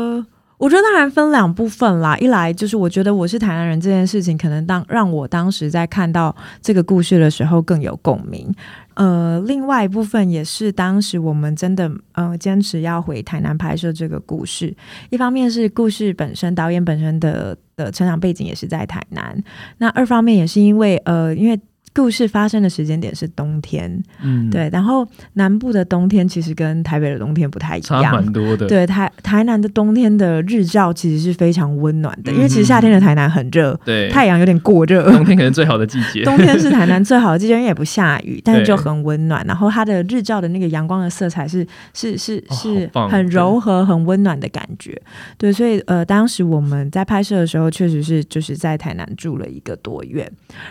[0.65, 8.51] 我觉得当然分两部分啦，一来就是我觉得我是台南人这件事情，可能当让我当时在看到这个故事的时候更有共鸣。
[8.95, 14.75] 呃，另外一部分也是当时我们真的呃坚持要回台南拍摄这个故事，
[15.11, 19.39] 一方面是故事本身，导演本身的的成长背景也是在台南，
[19.77, 21.59] 那二方面也是因为呃因为。
[21.95, 24.69] 故事发生的时间点是冬天，嗯，对。
[24.69, 28.67] 然后南部的冬天其实跟台北的冬天不太一样，差蛮多的。
[28.67, 35.09] 对，台台南的冬天的日照其实是非常温暖的，嗯、因为其实夏天的台南很热，对，太阳有点过热。
[35.09, 39.45] 冬天可能最好的季节，冬天是台南最好的季节，因为也不下雨， 但是就很温暖。
[39.47, 45.01] 然后它的日照的那个阳光的色彩是是是是很柔和、很温暖的感觉。
[45.37, 50.29] 对，所以呃，当时我们在拍摄的时候，确实是就是在台南住了一个多月，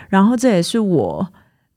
[0.09, 1.14] 然后这也是我。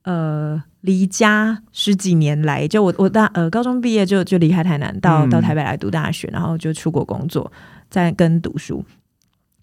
[0.02, 7.50] 呃，离家十几年来，就我我大呃高中毕业就就离开台南，到到台北来读大学，然后就出国工作，
[7.90, 8.84] 在跟读书，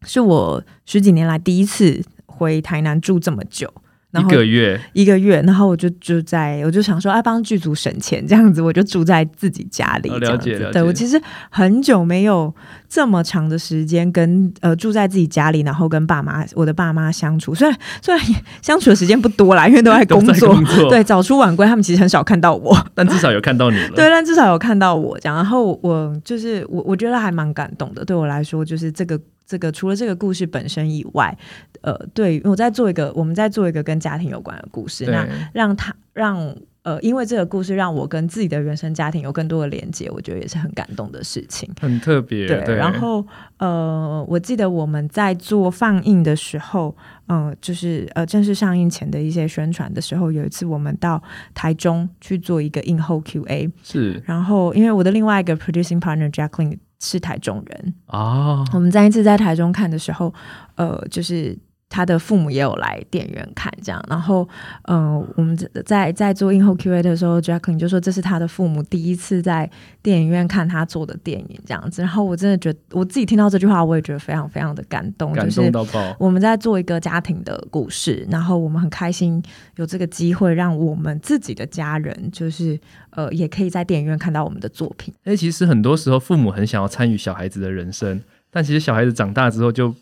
[0.03, 3.73] 是我十几年来第一次回台南住这么久。
[4.21, 10.09] 一个月，一个月，然后我就住在，我就想说，哎，帮剧组省钱，这样子，我就住在自己家里。
[10.09, 10.71] 了解，了解。
[10.71, 12.53] 对，我其实很久没有
[12.87, 17.53] 这么长的时间跟呃住在自己家里，然后跟爸妈，我的爸妈相处。
[17.53, 18.25] 虽然虽然
[18.61, 20.53] 相处的时间不多啦，因为都在工作。
[20.53, 23.91] 工作对，早出晚归，他们其实很少看到我， 但至少有看到你了。
[23.95, 25.35] 对，但至少有看到我这样。
[25.35, 28.05] 然后我就是我，我觉得还蛮感动的。
[28.05, 29.19] 对我来说，就是这个。
[29.45, 31.37] 这个除了这个故事本身以外，
[31.81, 42.47] 呃，对，我在做一个，我们在做一个跟家庭有关的故事，那让他让呃，因为这个故事让我跟自己的原生家庭有更多的连接，我觉得也是很感动的事情，很特别。
[42.47, 43.25] 对，对，然后
[43.57, 46.95] 呃，我记得我们在做放映的时候，
[47.27, 51.21] 嗯、呃，就是呃正式上映前的一些宣传的时候，有一次我们到
[51.55, 56.77] 台中去做一个映后 Q&A，是，然后因为我的另外一个 producing partner Jacqueline。
[56.99, 58.63] 是台中人啊！
[58.73, 60.33] 我们再一次在台中看的时候，
[60.75, 61.57] 呃，就是。
[61.87, 64.47] 他的父母也有来电影院看，这样，然后，
[64.83, 69.69] 嗯、呃，我们在在做映后 Q&A 的时候，Jacqueline 就说这是他的父母第一次在
[70.01, 72.01] 电影院看他做的电影，这样子。
[72.01, 75.91] 然后我真的觉得，我自己听到这句话，我也觉得非常非常的感动，感动到爆。
[75.93, 79.41] 就是我们在做一个家庭的故事，然后我们很开心
[79.75, 82.77] 有这个机会，让我们自己的家人，就是
[83.11, 85.13] 呃，也可以在电影院看到我们的作品。
[85.23, 88.19] 哎，其实很多时候父母很想要参与小孩子的人生，
[88.49, 89.95] 但其实小孩子长大之后就。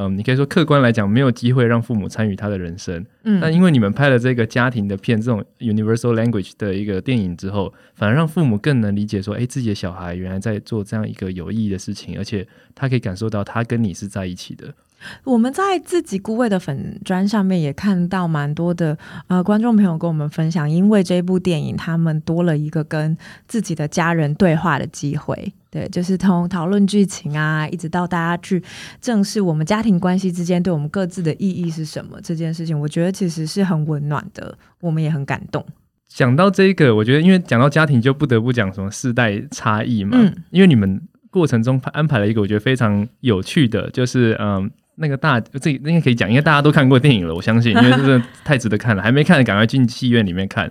[0.00, 3.04] 嗯，你可以说客观来讲，没有机会让父母参与他的人生。
[3.24, 14.72] 嗯，但因为你们拍了这个家庭的片，这种 universal language 的一个电影之后，反而让父母更能理解说，哎，自己的小孩原来在做这样一个有意义的事情，而且他可以感受到他跟你是在一起的。
[15.24, 25.52] 我们在自己孤位的粉砖上面也看到蛮多的呃观众朋友跟我们分享，因为这部电影，他们多了一个跟自己的家人对话的机会。
[25.70, 28.62] 对，就是从讨论剧情啊，一直到大家去
[29.00, 35.64] 正视我们家庭关系之间对我们各自的意义是什么这件事情，我觉得其实是很温暖的，我们也很感动。
[36.08, 40.16] 讲到这个，我觉得因为讲到家庭，就不得不讲什么世代差异嘛。
[40.18, 44.70] 嗯，因为你们过程中安排了一个我觉得非常有趣的，就是嗯。
[44.98, 49.02] 那个大，这应该可以讲，因为大家都看过电影了，我相信，因为这个太值得看了。
[49.02, 50.70] 还没看的，赶快进戏院里面看。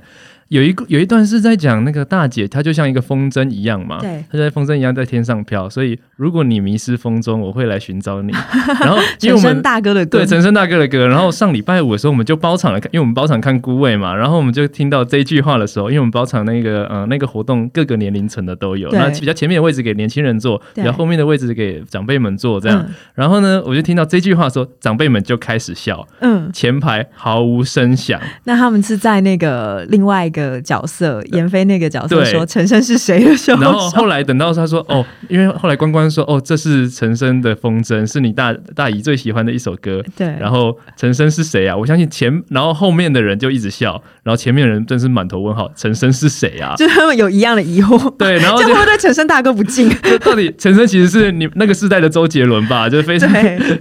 [0.49, 8.31] 有一个有一段是在讲那个大姐，她就像一个风筝一样嘛，对，她就在风筝一样在天上飘，所以如果你迷失风中，我会来寻找你。
[8.79, 11.07] 然后因为我们大哥的歌，对，陈升大哥的歌。
[11.07, 22.83] 然后上礼拜五的时候，我们就包场了看，因为我们包场看孤味嘛，然后我们就听到这一句话的时候，因为我们包场那个呃那个活动各个年龄层的都有，那比较前面的位置给年轻人坐，比较后面的位置给长辈们坐这样。
[22.88, 28.21] 嗯、然后呢，我就听到这句话说，长辈们就开始笑，嗯，前排毫无声响。
[28.45, 40.04] 那他们是在那个另外一个角色，闫飞那个角色说陈升是谁的时候，然后后来等到他说 哦，因为后来关关说哦，这是陈升的风筝，是你大大姨最喜欢的一首歌。
[40.15, 41.76] 对，然后陈升是谁啊？
[41.76, 46.76] 我相信前，然后后面的人就一直笑，然后前面的人真是满头问号，陈升是谁啊？
[46.78, 48.10] 就他们有一样的疑惑。
[48.17, 49.89] 对，然后就会对陈升大哥不敬？
[50.04, 52.88] 就到底陈升其实是你那个时代的周杰伦吧？
[52.89, 53.30] 就是非常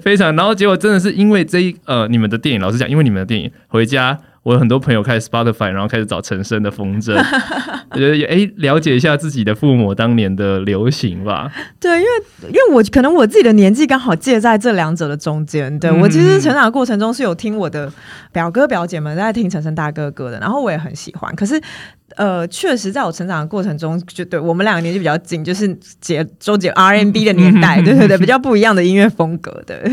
[0.01, 4.19] 非常，然后结果真的是因为这一呃你们的电影，老实讲，因为你们的电影回家。
[4.47, 7.17] 我有很多朋友开始 Spotify，然后开始找陈升的风筝，
[7.91, 11.51] 我觉得哎，了解一下自己的父母当年的流行吧。
[11.81, 12.11] 对，因为
[12.51, 15.77] 因为我可能我自己的年纪刚好介在这两者的中间。
[15.81, 17.93] 对、嗯、我其实成长的过程中是有听我的
[18.31, 21.35] 表哥表姐们在听陈升大哥哥的，然后我也很喜欢。
[21.35, 21.61] 可是
[22.15, 29.91] 呃，确实在我成长的过程中，就对我们两个年纪比较近，就是姐周杰 R N B 的年代， 对对对，比较不一样的音乐风格的。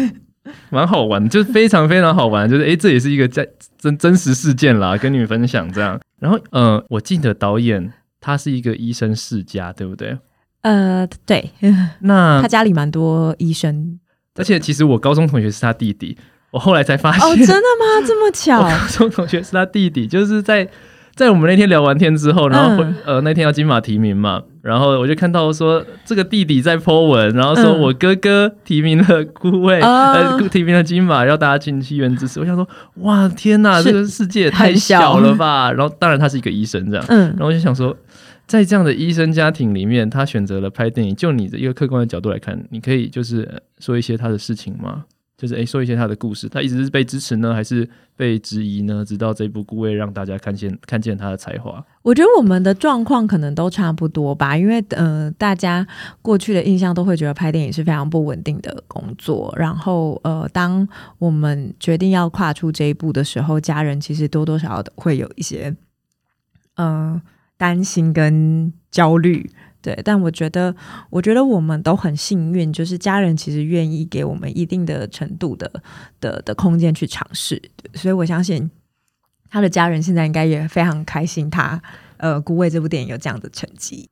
[0.74, 6.00] 蛮好玩，就是非常非常好玩，就是哎、欸，这也是一个在真真实事件啦，跟你们分享这样。
[6.20, 10.18] 然后，呃，我记得导演他是一个医生世家，对不对？
[10.64, 11.52] 呃，对。
[12.00, 14.00] 那 他家里蛮多医生，
[14.36, 16.18] 而且其实我高中同学是他弟弟，
[16.52, 17.22] 我后来才发现。
[17.22, 18.08] 哦，真的吗？
[18.08, 18.60] 这么巧？
[18.64, 20.68] 我高中同学是他弟弟，就是在。
[21.16, 32.40] 在我们那天聊完天之后，然后、嗯、呃那天要金马提名嘛，然后我就看到说这个弟弟在 po 文，然后说我哥哥提名了孤味，嗯、呃提名了金马，要大家进戏院支持。
[32.40, 35.72] 我想说哇天哪，这个世界也太小了吧！
[35.72, 37.96] 然后当然他是一个医生这样，嗯，然后我就想说，
[38.48, 41.16] 在这样的医生家庭里面，他选择了拍电影。
[41.16, 45.06] 就你的一个客观的角度来看，你可以就是说一些他的事情吗？
[45.44, 49.04] 就是诶，说一些他的故事，他一直是被支持呢，还是被质疑呢？
[49.04, 51.86] 直到这部孤味让大家看见看见他的才华。
[52.02, 55.86] 我觉得我们的状况可能都差不多吧，因为呃，大家
[56.22, 59.54] 过去的印象都会觉得拍电影是非常不稳定的工作。
[59.58, 60.88] 然后呃，当
[61.20, 65.76] 我们决定要跨出这一步的时候，家人其实多多少少都会有一些
[66.76, 67.22] 呃
[67.58, 69.50] 担心跟焦虑。
[69.84, 70.74] 对，但我觉得，
[71.10, 75.70] 我觉得我们都很幸运，就是家人其实愿意给我们一定的程度的
[76.22, 77.62] 的的空间去尝试，
[77.94, 78.72] 所以我相信
[79.50, 81.82] 他的家人现在应该也非常开心他，
[82.18, 84.10] 他呃，孤味这部电影有这样的成绩。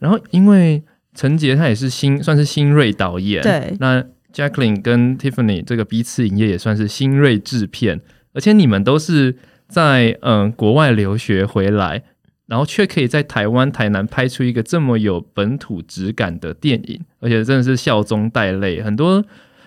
[0.00, 0.82] 然后，因为
[1.14, 8.00] 陈杰他也是新算是新锐导演，对，那 Jacqueline 跟 Tiffany 这个彼此影业也算是新锐制片，
[8.32, 9.36] 而且你们都是
[9.68, 12.02] 在嗯、呃、国外留学回来。
[12.46, 18.82] 然后却可以在台湾台南拍出一个这么有本土质感的电影，而且真的是笑中带泪。
[18.82, 19.24] 很多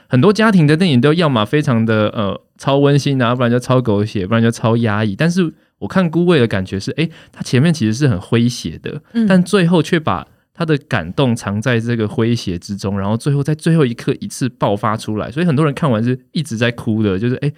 [0.07, 5.15] 很多家庭的电影都要么非常的呃超温馨啊，不然就超狗血，不然就超压抑。
[5.15, 15.31] 但是我看孤味的感觉是，哎，它前面其实是很诙谐的，但最后却把它的感动藏在这个诙谐之中，然后最后在最后一刻一次爆发出来。
[15.31, 17.51] 所以很多人看完是一直在哭的，就是诶。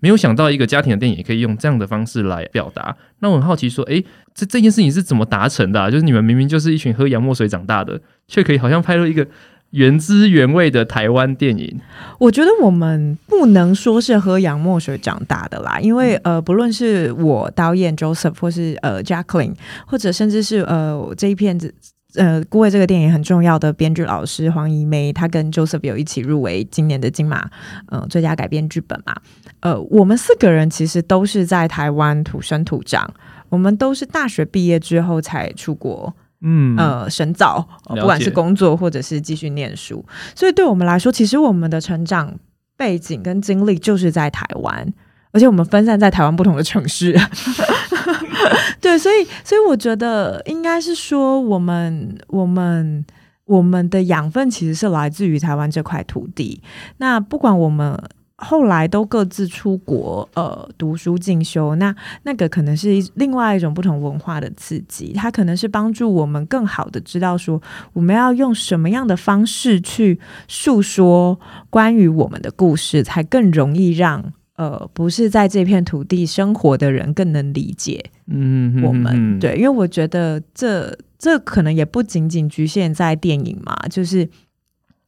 [0.00, 2.94] 没有想到一个家庭的电影也可以用这样的方式来表达。
[3.20, 5.90] 那我很好奇，说，诶，这这件事情是怎么达成的啊？
[5.90, 9.26] 就是你们明明就是一群喝洋墨水长大的，却可以好像拍出一个
[9.70, 11.80] 原汁原味的台湾电影。
[12.18, 19.54] 我觉得我们不能说是喝洋墨水长大的啦，因为呃，不论是我导演 Joseph，或是呃 Jacqueline，
[19.86, 21.72] 或者甚至是呃这一片子。
[22.16, 27.50] 呃，孤味这个电影很重要的编剧老师黄怡梅，她跟 Joseph 有一起入围今年的金马，
[27.88, 29.16] 呃，最佳改编剧本嘛。
[29.64, 33.12] 呃，我们四个人其实都是在台湾土生土长，
[33.48, 42.34] 我们都是大学毕业之后才出国，嗯，呃，深造，不管是工作或者是继续念书，所以对我们来说，其实我们的成长
[42.76, 44.92] 背景跟经历就是在台湾。
[45.32, 47.12] 而且我们分散在台湾不同的城市，
[48.80, 53.04] 对，所以所以我觉得应该是说，我们我们
[53.46, 56.62] 我们的养分其实是来自于台湾这块土地。
[56.98, 58.00] 那不管我们
[58.36, 61.94] 后来都各自出国呃读书进修，那
[62.24, 70.18] 那个可能是另外一种不同文化的刺激，它可能是帮助我们更好的知道说，我们要用什么样的方式去
[70.48, 71.38] 诉说
[71.70, 74.32] 关于我们的故事，才更容易让。
[74.56, 84.28] 呃，不是在这片土地生活的人更能理解，嗯，我们、嗯、对，因为我觉得这这可能也不仅仅局限在电影嘛，就是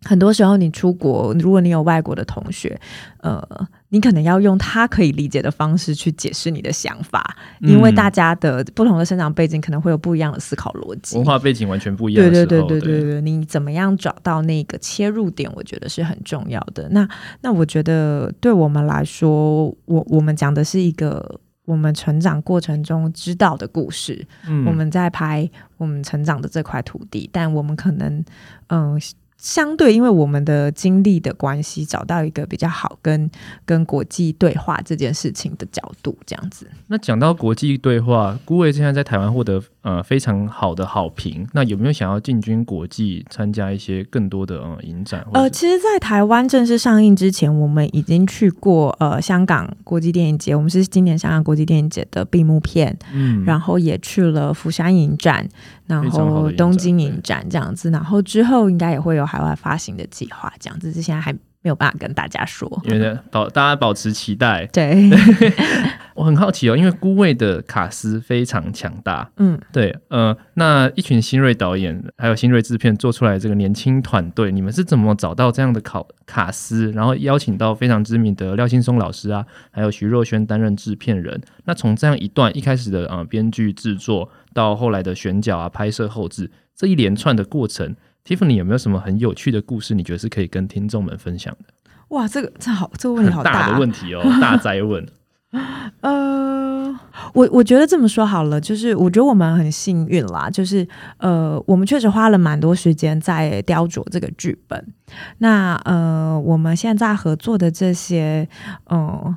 [0.03, 2.79] 很多时候，你出国，如果你有外国的同学，
[3.23, 3.43] 呃，
[3.89, 12.23] 你可能要用他可以理解的方式去解释你的想法，嗯、因为大家的不同的生长背景可能会有不一样的思考逻辑，文化背景完全不一样。
[12.23, 15.51] 对对对对对对，你怎么样找到那个切入点？
[15.57, 16.89] 我觉得是很重要的。
[16.91, 17.09] 那
[17.41, 24.25] 那我觉得对我们来说，我我们讲的是一个我们成长过程中知道的故事。
[24.47, 28.23] 嗯，我们在拍我们成长的这块土地，但我们可能
[28.69, 28.93] 嗯。
[28.93, 28.99] 呃
[29.39, 33.31] 相对，因为我们的经历的关系，找到一个比较好跟
[33.65, 36.67] 跟国际对话这件事情的角度，这样子。
[36.89, 41.47] 那讲到国际对话，顾伟现在在台湾获得呃非常好的好评。
[41.53, 45.25] 那有没有想要进军国际，参加一些更多的呃影展？
[45.33, 55.49] 呃，其实，在台湾正式上映之前，我们已经去过呃香港国际电影节，我们是今年香港国际电影节的闭幕片，嗯，然后也去了釜山影展。
[55.87, 61.33] 然后东京影展这样子，然后之后应该也会有海外发行的计划，这样子，是现在还
[61.67, 64.65] 没有办法跟大家说，因为保大家保持期待。
[64.67, 65.11] 对，
[66.15, 81.41] 我很好奇哦，因为孤味的卡斯非常强大，嗯，对，呃，那一群新锐导演还有新锐制片做出来这个年轻团队，你们是怎么找到这样的考卡斯，然后邀请到非常知名的廖庆松老师啊，还有徐若瑄担任制片人？
[81.65, 84.31] 那从这样一段一开始的呃编剧制作。
[84.55, 87.95] 到后来的选角啊、拍摄、后置这一连串的过程
[88.27, 89.95] ，Tiffany 有没有什么很有趣的故事？
[89.95, 91.73] 你觉得是可以跟听众们分享的？
[92.09, 95.07] 哇，这个这好，这个问题好大，大的问题哦， 大灾问。
[96.03, 96.99] 呃，
[97.33, 100.87] 我我觉得这么说好了，就是我觉得我们很幸运啦，就是
[101.19, 104.93] 呃，我们确实花了蛮多时间在雕琢这个剧本。
[105.39, 108.49] 那呃，我们现在合作的这些，
[108.91, 109.37] 嗯、呃。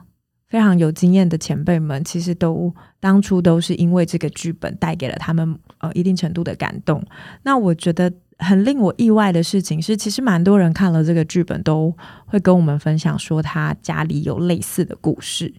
[0.50, 7.00] 非常有经验的前辈们，其实都当初都是因为这个剧本带给了他们呃一定程度的感动。
[7.44, 15.54] 那我觉得很令我意外的事情是，其实蛮多人看了这个剧本都会跟我们分享说他家里有类似的故事。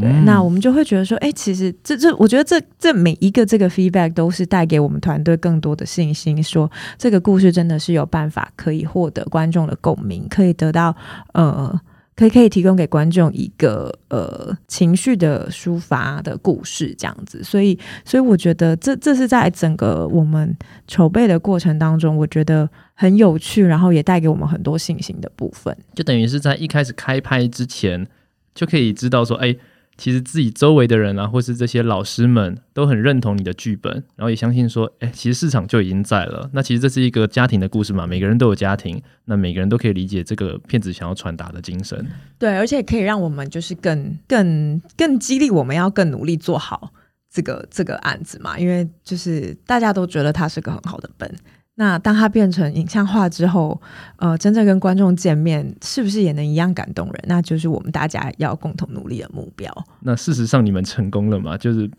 [0.00, 10.96] 对，嗯、那我们就会觉得说，哎、欸，其实这这，我觉得这这每一个这个 feedback 都是带给我们团队更多的信心，说这个故事真的是有办法可以获得观众的共鸣，可以得到
[11.34, 11.78] 呃。
[12.14, 20.56] 可以可以提供给观众一个呃情绪的抒发的故事这样子，所以所以我觉得这这是在整个我们
[20.86, 25.76] 筹备的过程当中，我觉得很有趣，然后也带给我们很多信心的部分。
[25.94, 28.06] 就等于是在一开始开拍之前
[28.54, 29.56] 就可以知道说，哎。
[30.02, 36.50] 其实自己周围的人啊，或是这些老师们都很认同你的剧本，然后也相信说，哎，其实市场就已经在了。
[36.52, 42.04] 那其实这是一个家庭的故事嘛，每个人都有家庭，那每个人都可以理解这个骗子想要传达的精神。
[42.36, 46.92] 对，而且可以让我们就是更、更、更激励我们要更努力做好
[47.30, 51.32] 这个这个案子嘛，因为就是大家都觉得它是个很好的本。
[51.74, 53.80] 那当它变成影像化之后，
[54.16, 57.24] 呃，真正跟观众见面，是不是也能一样感动人？
[57.26, 59.72] 那就是我们大家要共同努力的目标。
[60.00, 61.56] 那事实上，你们成功了吗？
[61.56, 61.90] 就是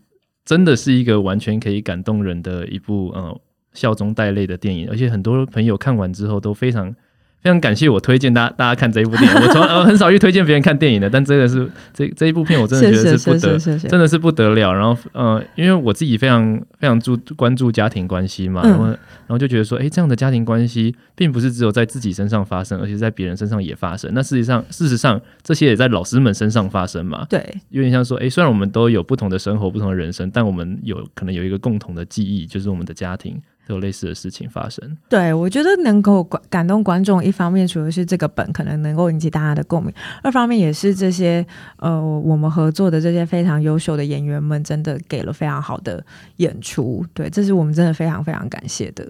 [0.46, 3.40] 真的是一个完全可以感动人的一部呃
[3.74, 6.96] 笑中带泪的电影，而且很多朋友看完之后都非常。
[7.44, 14.74] 非常感谢我推荐大家大家看这一部电影，我从 呃很少去推荐别人看电影的，但真的是这这一部片我真的觉得是不得，真的是不得了。
[14.74, 24.10] 然后呃，因为我自己非常非常注关注家庭关系嘛，然后然后就觉得说，哎，这样的家庭关系并不是只有在自己身上发生，而且在别人身上也发生。
[24.14, 27.26] 那事实上，事实上这些也在老师们身上发生嘛。
[27.30, 33.42] 对，有点像说，哎，虽然我们都有不同的生活、不同的人生，但我们有可能有一个共同的记忆，就是我们的家庭。
[33.68, 41.46] 有类似的事情发生，对，我觉得能够感感动观众，一方面除了是这个本可能能够引起大家的共鸣，二方面也是这些
[41.78, 46.06] 呃我们合作的这些非常优秀的演员们真的给了非常好的
[46.38, 49.08] 演出，对，这是我们真的非常非常感谢的。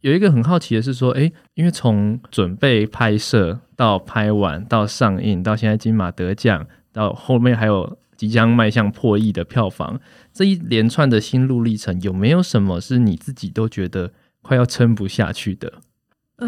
[0.00, 7.98] 有一个很好奇的是说，诶，因为从准备拍摄到拍完到上映到现在金马得奖，到后面还有。
[8.18, 10.00] 即将迈向破亿的票房，
[10.38, 15.80] 这一连串的心路历程，有没有什么是你自己都觉得快要撑不下去的？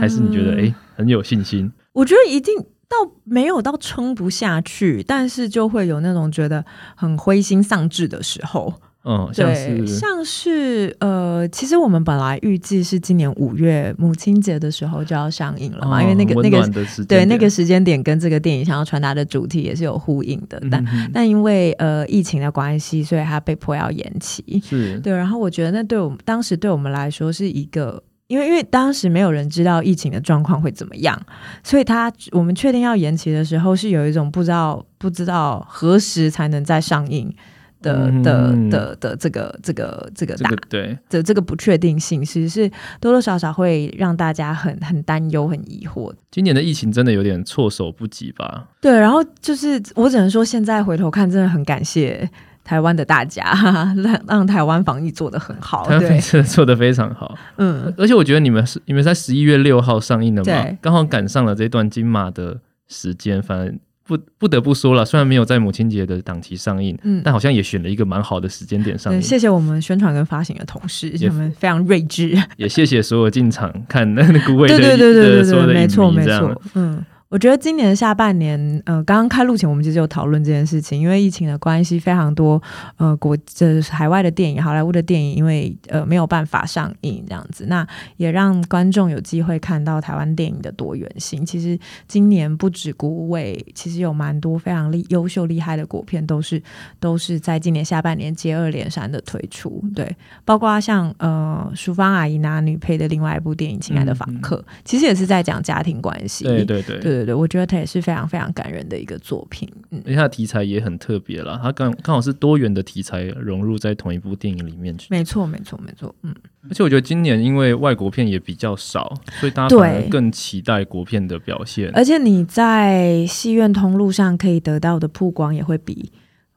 [0.01, 1.73] 还是你觉得哎、嗯、很有信心？
[1.95, 2.57] 我觉得一定
[2.89, 6.65] 到没有到撑不下去，但是就会有那种觉得
[6.95, 8.81] 很灰心丧志的时候。
[9.03, 16.69] 嗯，像是对，像是呃，其实我们本来预计是今年五月母亲节的时候就要上映了嘛，哦、因为那个那个
[17.09, 24.63] 对那个时间点跟这个电影想要传达的主题也是有呼应的，但、嗯、但因为呃疫情的关系，所以它被迫要延期。
[24.63, 25.01] 是。
[25.01, 31.19] 对，然后我觉得那对我们当时对我们来说是一个，因为因为当时没有人知道疫情的状况会怎么样，
[31.65, 37.35] 所以他我们确定要延期的时候，是有一种不知道不知道何时才能再上映
[37.83, 42.69] 的的的的这个这个这个大对的这个不确定性，其实是
[43.01, 46.13] 多多少少会让大家很很担忧、很疑惑。
[46.31, 48.69] 今年的疫情真的有点措手不及吧？
[48.81, 52.29] 对，然后就是我只能说，现在回头看，真的很感谢
[52.63, 53.43] 台湾的大家，
[53.97, 57.35] 让让台湾防疫做得很好，对，做得非常好。
[57.57, 62.59] 嗯，而且我觉得你们是你们在十一月六号上映的嘛，刚好赶上了这段金马的
[62.89, 63.79] 时间，反正。
[64.11, 69.23] 不不得不说了，虽然没有在母亲节的档期上映，嗯，但好像也选了一个蛮好的时间点上映。
[69.23, 72.37] 谢谢我们宣传跟发行的同事，他们非常睿智。
[72.57, 77.05] 也谢谢所有进场看那个 孤味的对对对对对对，没错没错，嗯。
[77.31, 82.61] 我觉得今年下半年，呃，刚刚开录前我们其实有讨论这件事情，因为疫情的关系，非常多
[82.97, 91.47] 呃国这海外的电影、好莱坞的电影，因为呃没有办法上映这样子，那也让观众有机会看到台湾电影的多元性。
[91.47, 91.79] 其实
[92.09, 96.61] 今年不止孤味，其实有蛮多非常厉优秀厉害的国片，都是
[96.99, 99.81] 都是在今年下半年接二连三的推出。
[99.95, 106.43] 对，包括像呃淑芳阿姨拿女配的另外一部电影《亲爱的房客》，嗯嗯，其实也是在讲家庭关系。
[106.43, 106.99] 对对对。
[106.99, 115.07] 对对对，我觉得它也是非常非常感人的一个作品，嗯，因为它的题材也很特别啦，它刚刚好是多元的题材融入在同一部电影里面去。
[115.11, 116.35] 没错，没错，没错，嗯。
[116.69, 121.91] 而且我觉得今年因为外国片也比较少，所以大家反而更期待国片的表现。
[121.95, 126.13] 而且你在戏院通路上可以得到的曝光也会比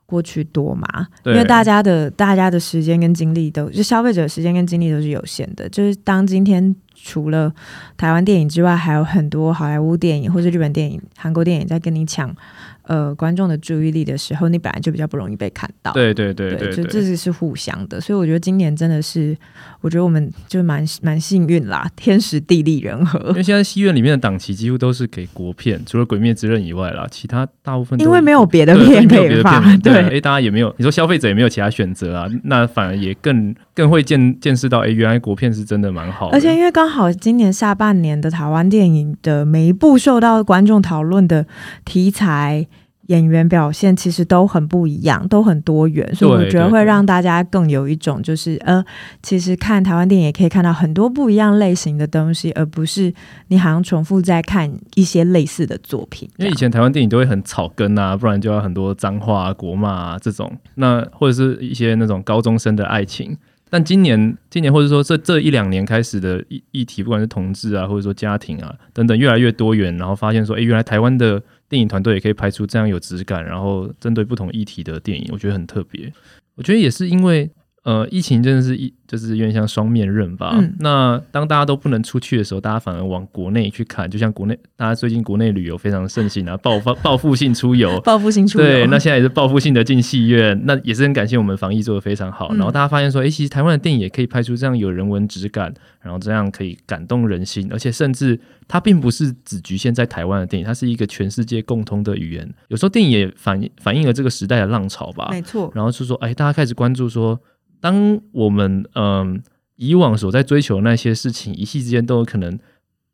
[0.05, 6.75] 过去多嘛，因为大家的大家的时间跟精力都，就消费者的时间跟精力都是有限的，就是当今天。
[6.95, 7.53] 除了
[7.97, 12.35] 台湾电影之外，还有很多好莱坞电影或是日本电影、韩国电影在跟你抢。
[12.83, 15.93] 呃，观众的注意力的时候，你本来就比较不容易被看到。
[15.93, 19.35] 对对对对，就这是是互相的，所以我觉得今年真的是，
[19.79, 23.19] 我觉得我们就蛮蛮幸运啦，天时地利人和。
[23.29, 36.35] 因为现在戏院里面的档期几乎都是给国片，除了《鬼灭之刃》以外啦，其他大部分因为没有别的片可以放，对，哎，大家也没有，你说消费者也没有其他选择啊，那反而也更更会见见识到，哎，原来国片是真的蛮好的。
[36.35, 41.45] 而且因为刚好今年下半年的台湾电影的每一部受到观众讨论的
[41.85, 42.67] 题材。
[43.07, 48.83] 演员表现其实都很不一样，都很多元，所以我觉得会让大家更有一种就是呃，
[49.21, 53.13] 其实看台湾电影也可以看到很多不一样类型的东西，而不是
[53.49, 56.29] 你好像重复在看一些类似的作品。
[56.37, 63.37] 因为以前台湾电影都会很草根啊，不然就要很多脏话啊、国骂啊这种，那或者是一些那种高中生的爱情。
[63.69, 71.41] 但今年，今年或者说这这一两年开始的议议题，不管是同志啊，或者说家庭啊等等，越来越多元，然后发现说，哎，原来台湾的。
[71.73, 76.13] 电影团队也可以拍出这样有质感，然后针对不同议题的电影，我觉得很特别。
[76.53, 77.49] 我觉得也是因为，
[77.83, 78.93] 呃，疫情真的是一。
[79.05, 80.55] 就是有点像双面刃吧。
[80.57, 84.09] 嗯、那当大家都不能出去的时候，大家反而往国内去看。
[84.09, 88.65] 就像国内，大家最近国内旅游非常盛行啊，报报报复性出游，报复性出游。
[88.65, 90.59] 对，那现在也是报复性的进戏院。
[90.65, 92.47] 那也是很感谢我们防疫做得非常好。
[92.53, 95.71] 嗯、然后大家发现说，哎、欸，其实台湾的电影也可以拍出这样有人文质感，
[96.01, 102.51] 然后这样可以感动人心，而且甚至它并不是只局限在台湾的电影，它是一个全世界共通的语言。
[102.69, 105.27] 有时候电影也反反映了这个时代的浪潮吧。
[105.29, 105.71] 没错。
[105.75, 107.39] 然后是说，哎、欸，大家开始关注说。
[107.83, 109.39] 当我们嗯、呃、
[109.75, 112.57] 以往所在追求的那些事情一夕之间都有可能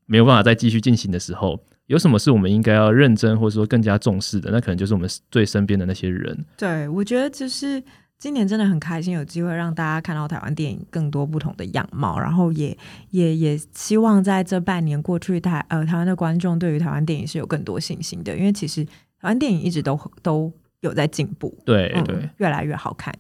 [0.06, 4.52] 没有办法再继续进行的时候，有什么是我们应该要认真或者说更加重视的？
[4.52, 6.46] 那可能就是我们最身边的那些人。
[6.56, 7.82] 对，我觉得就是
[8.20, 12.78] 今年真的很开心，有机会让大家看到台湾电影更多不同的样貌，然后也
[13.10, 23.12] 也也希望在这半年过去台呃台湾的观众对于台湾电影是有更多信心的，因为其实台湾电影一直都都有在进步，对对、嗯，越来越好看。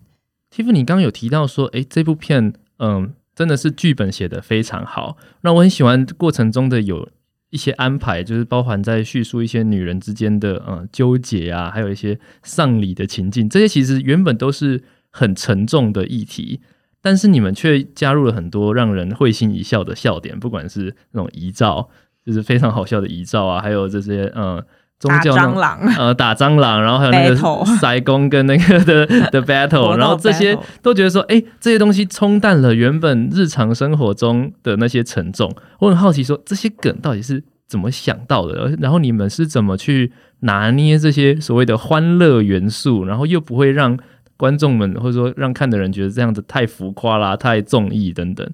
[0.51, 5.17] Tiffany，你刚刚有提到说，哎，这部片，嗯，真的是剧本写得非常好。
[5.41, 7.07] 那我很喜欢过程中的有
[7.51, 13.47] 一些安排，就是包含在叙述一些女人之间的嗯纠结啊，还有一些丧礼的情境。
[13.47, 16.61] 这些其实原本都是很沉重的议题，
[17.01, 21.89] 但是你们却加入了很多让人会心一笑的笑点，不管是那种遗照，
[22.25, 24.63] 就是非常好笑的遗照啊，还有这些嗯。
[24.99, 35.49] 宗教蟑螂，呃，打蟑螂，然后还有那个塞公跟那个 的的 battle，然后这些都觉得说，哎、欸，这些东西冲淡了原本日常生活中的那些沉重。
[35.79, 38.75] 我很好奇，说这些梗到底是怎么想到的？
[38.79, 43.97] 然后你们是怎么去拿捏这些所谓的欢乐元素，然后又不会让
[44.35, 48.45] 观众们或者说让看的人觉得这样子太浮夸啦、太综艺等等？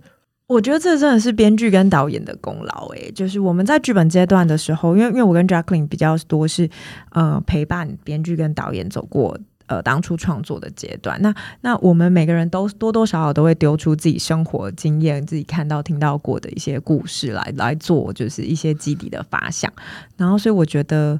[0.47, 6.69] 我觉得这真的是编剧跟导演的功劳诶，就是我们在剧本阶段的时候，因为因为我跟 Jacqueline 比较多是
[7.09, 9.35] 呃陪伴编剧跟导演走过
[9.65, 19.73] 呃当初创作的阶段，那那我们每个人都多多少少都会丢出自己生活经验、自己看到听到过的一些故事来来做，就是一些基底的发想，
[20.15, 21.19] 然后所以我觉得。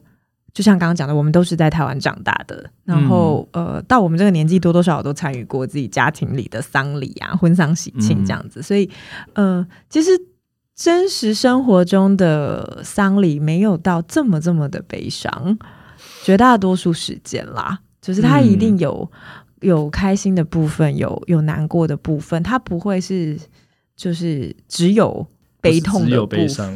[0.56, 8.90] 就像刚刚讲的，我们都是在台湾长大的，然后、嗯、呃，到我们这个年纪，多多少少都参与过自己家庭里的丧礼啊、婚丧喜庆这样子，嗯、所以
[9.34, 10.12] 呃，其实
[10.74, 15.58] 真实生活中的丧礼没有到这么这么的悲伤，
[16.24, 19.12] 绝大多数时间啦，就是他一定有、
[19.60, 23.38] 嗯、有开心的部分，有有难过的部分，他不会是
[23.98, 25.28] 就是只有。
[25.70, 26.10] 悲痛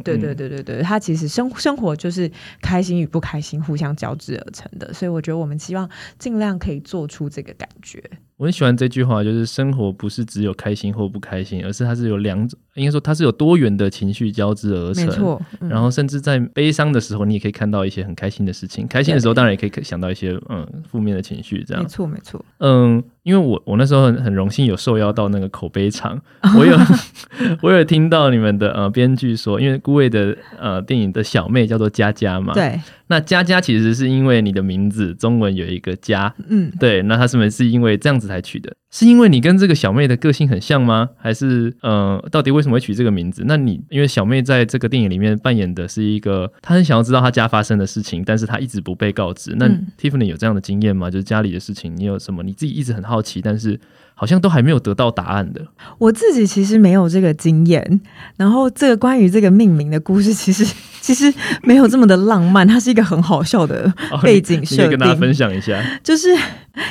[0.01, 2.29] 对对对对对，他其实生生活就是
[2.61, 8.03] 开心与不开心互相交织而成的，所以我觉得我们希望尽量可以做出这个感觉。
[8.39, 15.05] 我很喜欢这句话，就是生活不是只有开心或不开心，而是它是有两种，应该说它是有多元的情绪交织而成。
[15.05, 21.65] 没错，嗯、然后甚至在悲伤的时候，你也可以看到一些很开心的事情；开心的时候，当然也可以想到一些嗯负面的情绪。
[21.67, 22.43] 这样，没错没错。
[22.59, 26.17] 嗯，因为我我那时候很很荣幸有受邀到那个口碑场，
[26.57, 26.77] 我有
[27.61, 32.79] 我有听到你们的呃编剧说，因为顾魏的呃电影的小妹叫做佳佳嘛，对。
[33.09, 38.71] 那佳佳其实是因为你的名字中文有一个佳，嗯，对，那他是不是是因为这样子才取的？
[38.91, 41.09] 是因为你跟这个小妹的个性很像吗？
[41.17, 43.43] 还是呃，到底为什么会取这个名字？
[43.45, 49.55] 那你因为小妹在这个电影里面扮演的是一个，她很想要知道她家发生的事情，但是她一直不被告知。
[49.57, 49.67] 那
[49.99, 51.09] Tiffany 有这样的经验吗？
[51.09, 53.79] 就是家里的事情，你有什么你自己一直很好奇，但是。
[54.19, 55.65] 好像都还没有得到答案的。
[55.97, 58.01] 我自己其实没有这个经验。
[58.35, 60.67] 然后，这个关于这个命名的故事，其实
[60.99, 62.67] 其实没有这么的浪漫。
[62.67, 63.91] 它是一个很好笑的
[64.21, 64.87] 背景设定。
[64.87, 65.81] 哦，跟大家分享一下。
[66.03, 66.27] 就是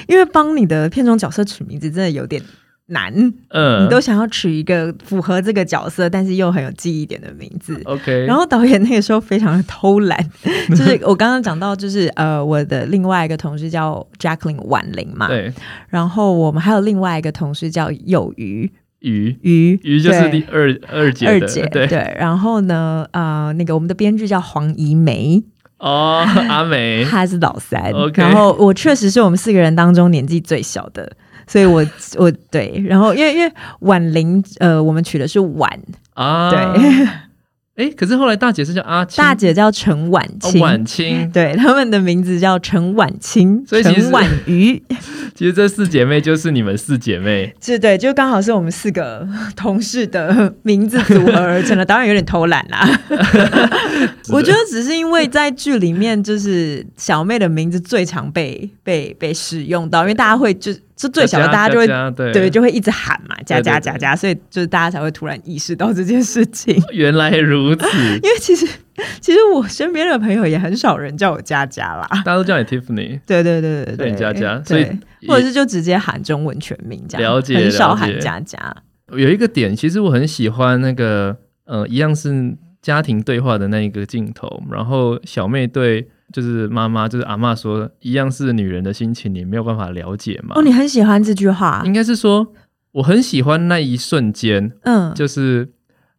[0.07, 2.43] 因为帮你的片中角色取名字，真的有点。
[2.89, 3.13] 难，
[3.49, 7.81] 嗯，你都想要取一个符合这个角色，但是又很有记忆点的名字。
[7.85, 10.19] OK，然后导演那个时候非常的偷懒，
[10.71, 15.53] 就是我刚刚讲到，就是呃，我的另外一个同事叫 Jacqueline 婉玲嘛，对，
[15.89, 18.71] 然后我们还有另外一个同事叫有鱼。
[19.01, 21.87] 鱼鱼鱼就是第二二姐二姐，对。
[21.87, 25.41] 对，然后呢，呃，那个我们的编剧叫黄怡梅，
[25.79, 31.09] 哦，阿梅， 她是老三，OK，然后我确实是我们四个人当中年纪最小的。
[31.49, 31.85] 所以我，
[32.17, 35.69] 我我对，然后因为因为婉玲，呃，我们取的是婉
[36.15, 37.09] 啊，对。
[37.79, 44.83] 哎，可是后来大姐是叫阿青，大姐叫陈婉清，哦、婉清，对，他们的名字叫陈婉清，所以陈婉瑜。
[45.37, 49.25] 其实这四姐妹就是你们四姐妹，是对，就刚好是我们四个
[49.55, 52.85] 同事的名字组合而成的，当然有点偷懒啦。
[54.31, 60.73] 我觉得只是因为在剧里面，就是小妹的名字最常被被被使用到，因为大家会就。
[61.01, 66.77] 是最小的，大家就会对，对，就会一直喊嘛，加加加加，所以就是大家才会突然意识到这件事情。
[66.93, 67.87] 原来如此，
[68.23, 68.67] 因为其实
[69.21, 73.21] 其实我身边的朋友也很少人叫我佳佳啦，大家都叫你 Tiffany。
[73.25, 74.87] 对对对对对，佳佳，所以
[75.29, 78.59] 或者是就直接喊中文全名这样，了解，很少喊佳佳。
[79.13, 86.09] 有一个点，其实我很喜欢那个呃，一样是家庭对话的那一个镜头，然后小妹对。
[86.33, 90.55] 就是妈妈，就是阿嬷说，一样是女人的心情，你没有办法了解嘛。
[90.57, 91.83] 哦，你很喜欢这句话？
[91.85, 92.47] 应该是说，
[92.93, 95.71] 我很喜欢那一瞬间，嗯，就是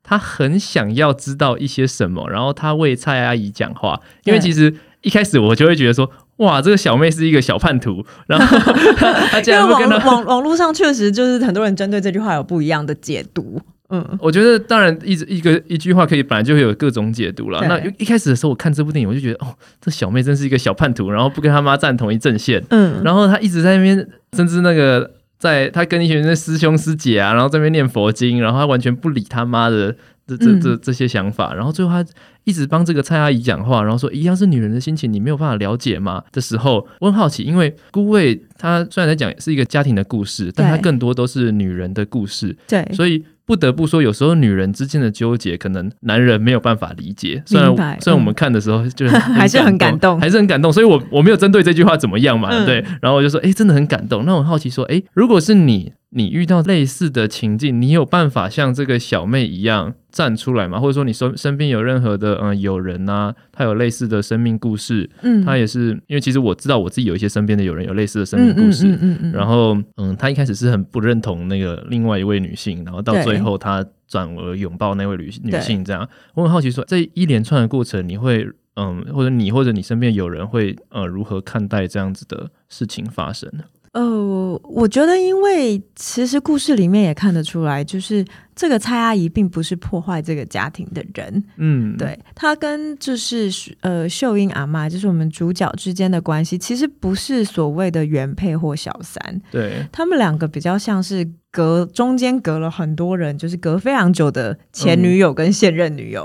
[0.01, 8.57] 他很想要知道一些什么，然后他为蔡阿姨讲话，因为其实一开始我就会觉得说，哇，这个小妹是一个小叛徒，然后
[9.30, 13.62] 她竟然会跟他网 网络上确实就是很多人针对这句话有不一样的解读。
[13.91, 17.59] 嗯，我觉得当然一直一个一句话可以本来就会有各种解读了。
[17.67, 22.63] 那一开始的时候，我看这部电影，我就觉得哦，这小妹真是一个小叛徒，然后不跟她妈站同一阵线。
[22.69, 25.09] 嗯，然后她一直在那边，甚至那个
[25.39, 29.95] 在她跟一群那师兄师姐啊，然后在那边念佛经，然后她完全不理他妈的
[30.27, 31.55] 这这这这些想法。
[31.55, 32.05] 然后最后她
[32.43, 36.23] 一直帮这个蔡阿姨讲话，然后说一样是女人的心情，你没有办法了解吗？
[36.31, 42.55] 的时候，我很好奇，因为孤味她虽然在讲是一个家庭的故事，但她更多都是女人的故事。
[42.67, 43.25] 对，所以。
[43.49, 47.41] 不得不说，有时候女人之间的纠结，可能男人没有办法理解。
[47.47, 50.71] 虽然虽然我们看的时候就 还是很感动，还是很感动。
[50.71, 52.85] 所以我我没有针对这句话怎么样嘛，对。
[53.01, 54.23] 然后我就说，哎，真的很感动。
[54.23, 55.91] 那我好奇说，哎，如果是你。
[56.12, 60.80] 你遇到类似的情境，你有办法像这个小妹一样站出来吗？
[60.80, 83.64] 或者说，你身身边有任何的嗯友人啊，他有类似的生命故事，嗯，他也是因为其实我知道我自己有一些身边的友人有类似的生命故事，嗯嗯，嗯，嗯，嗯，然后嗯，他一开始是很不认同那个另外一位女性，然后到最后他转而拥抱那位女女性，这样，我很好奇说，这一连串的过程，你会嗯，或者你或者你身边有人会呃如何看待这样子的事情发生呢？
[83.93, 88.23] 呃，我觉得，因为其实故事里面也看得出来，就是
[88.55, 101.27] 这个蔡阿姨并不是破坏这个家庭的人，嗯，对，她跟就是呃秀英阿妈，就是我们主角之间的关系，其实不是所谓的原配或小三，对，他们两个比较像是。
[101.51, 106.23] 隔中间隔了很多人，就是隔非常久的前女友跟现任女友。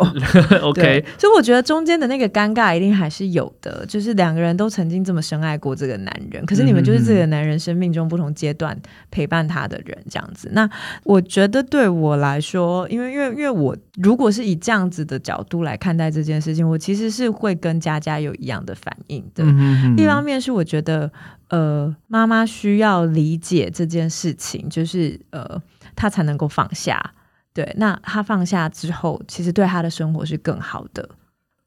[0.50, 8.78] 嗯、 OK，所以我觉得中间的那个尴尬一定还是有的，就是两个人都曾经这么深爱过这个男人，可是你们就是这个男人生命中不同阶段
[9.10, 10.50] 陪伴他的人，这样子。
[10.52, 10.68] 那
[11.04, 19.42] 我觉得对我来说，因为因为因为我如果是以这样子的角度来看待这件事情，我其实是会跟佳佳有一样的反应的。
[19.46, 21.10] 嗯、一方面是我觉得。
[21.49, 25.61] 呃，妈妈需要理解这件事情，就是呃，
[25.95, 27.12] 她才能够放下。
[27.53, 31.09] 对，那她放下之后，其实对她的生活是更好的。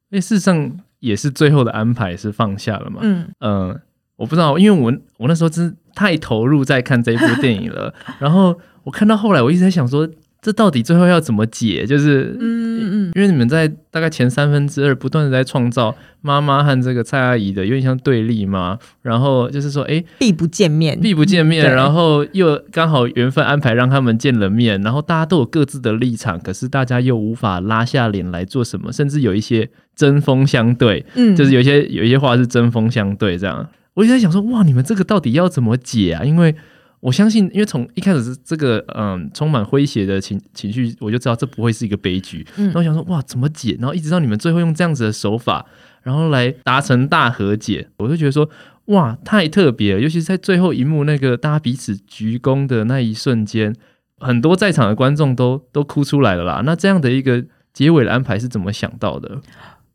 [0.10, 3.00] 那事实上也是最后的安排是放下了嘛？
[3.04, 3.80] 嗯呃，
[4.16, 10.08] 我不知道，因为我我那时候真是太投入在看这一部电影了， 然后我看到后来，我一直在想说。
[10.48, 11.86] 这到底最后要怎么解？
[11.86, 33.68] 就是，嗯嗯，因为你们在大概前三分之二不断的在创造妈妈和这个蔡阿姨的有点像对立嘛，然后就是说，哎，必不见面，必不见面，然后又刚好缘分安排让他们见了面，然后大家都有各自的立场，可是大家又无法拉下脸来做什么，甚至有一些针锋相对，嗯，就是有些有一些话是针锋相对这样。
[33.96, 36.24] 我就在想说，哇，你们这个到底要怎么解啊？
[36.24, 36.56] 因为
[37.00, 42.46] 我相信，因为从一开始是这个嗯充满诙谐的情情绪，我就知道这不会是一个悲剧。
[42.58, 43.78] 嗯，然后我想说哇，怎么解？
[43.80, 45.66] 然后一直到你们最后用这样子的手法，
[46.02, 48.50] 然后来达成大和解，我就觉得说
[48.86, 50.02] 哇，太特别了。
[50.02, 53.76] 尤其是在最后一幕那个大家彼此鞠躬的那一瞬间，
[54.18, 56.62] 很多在场的观众都都哭出来了啦。
[56.66, 59.40] 那这样的一个结尾的安排是怎么想到的？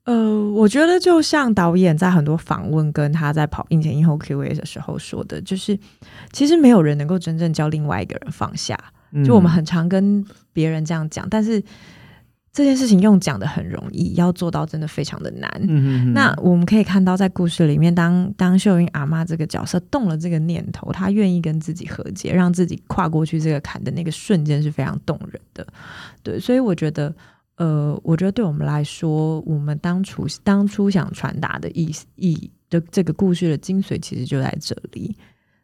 [0.04, 5.78] 呃，我觉得就像导演在很多访问跟他在跑映前映后 Q&A 的时候说的，就是
[6.32, 8.76] 其实没有人能够真正教另外一个人放下。
[9.24, 11.62] 就我们很常跟别人这样讲，但是
[12.52, 15.48] 这件事情用讲的很容易，要做到真的非常的难。
[15.68, 25.64] 嗯，那我们可以看到，在故事里面，当当秀英阿妈这个角色动了这个念头，她愿意跟自己和解，让自己跨过去这个坎的那个瞬间是非常动人的。
[26.24, 27.14] 对，所以我觉得。
[27.56, 35.14] 呃，我觉得对我们来说，我们当初当初想传达的意意的这个故事的精髓，其实就在这里，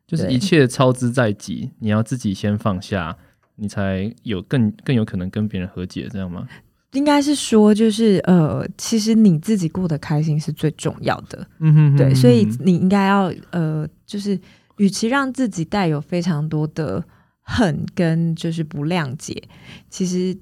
[0.07, 3.17] 就是一切操之在己，你要自己先放下，
[3.57, 6.47] 你才有更更有可能跟别人和解，这样吗？
[6.93, 14.39] 应该是说，就是呃，其实你自己过得开心是最重要的，嗯哼，哼，对，所以你应该要呃，就是
[14.77, 17.03] 与其让自己带有非常多的
[17.43, 19.43] 恨跟就是不谅解，
[19.89, 20.39] 其实。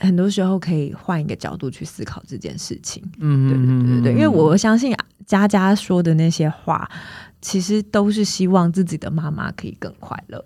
[0.00, 4.92] 很多时候可以换一个角度去思考这件事情，嗯，对对对对，因为我相信
[5.26, 6.90] 佳佳说的那些话，
[7.40, 10.44] 其实都是希望自己的妈妈可以更快乐。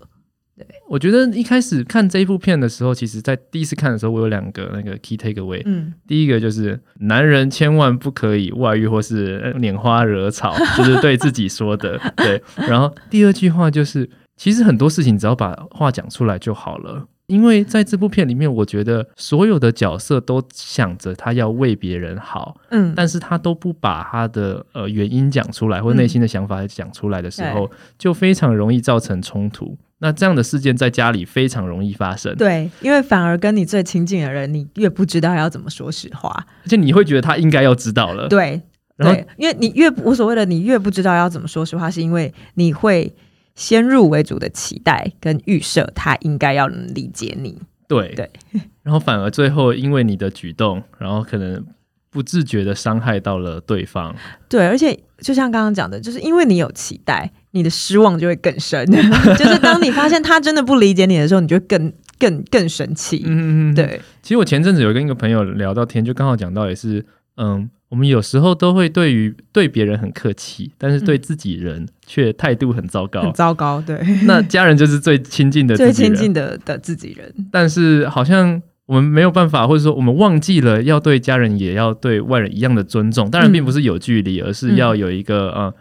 [0.56, 12.40] 对，我觉得一开始看这一部片的时候，其实在第一次看的时候，我有两个那个 key takeaway，嗯，第一个就是男人千万不可以外遇或是拈花惹草， 就是对自己说的，对。
[12.56, 17.08] 然后第二句话就是，其实很多事情只要把话讲出来就好了。
[17.26, 29.76] 因为在这部片里面，我觉得所有的角色都想着他要为别人好，嗯，但是他都不把他的呃原因讲出来，或内心的想法讲出来的时候，嗯，就非常容易造成冲突。
[29.98, 32.36] 那这样的事件在家里非常容易发生。
[32.36, 38.28] 对，因为反而跟你最亲近的人，你越不知道要怎么说实话，而且你会觉得他应该要知道了。
[38.28, 38.60] 对，
[38.96, 43.14] 然后对，因为你越无所谓的，你越不知道要怎么说实话，是因为你会。
[43.54, 47.60] 先入为主的期待跟预设，他应该要能理解你。
[47.86, 48.30] 对对，
[48.82, 51.64] 然后反而最后因为你的举动，然后可能
[52.10, 54.14] 不自觉的伤害到了对方。
[54.48, 58.84] 对，而且就像刚刚讲的，就是因为你有期待，你的失望就会更深。
[59.36, 63.22] 就是当你发现他真的不理解你的时候，你就更更更生气。
[63.26, 64.00] 嗯嗯，对。
[64.22, 67.04] 其实我前阵子有跟一个朋友聊到天，就刚好讲到也是，
[67.36, 67.70] 嗯。
[67.94, 73.22] 我们有时候都会对于对别人很客气，但是对自己人却态度很糟糕。
[73.22, 73.96] 很糟糕，对。
[74.26, 77.32] 那家人就是最亲近的 最亲近的的自己人。
[77.52, 83.30] 但是好像我们没有办法，或者说我们忘记了要对家人也要对外人一样的尊重。
[83.30, 85.72] 当然，并不是有距离，嗯、而是要有一个呃，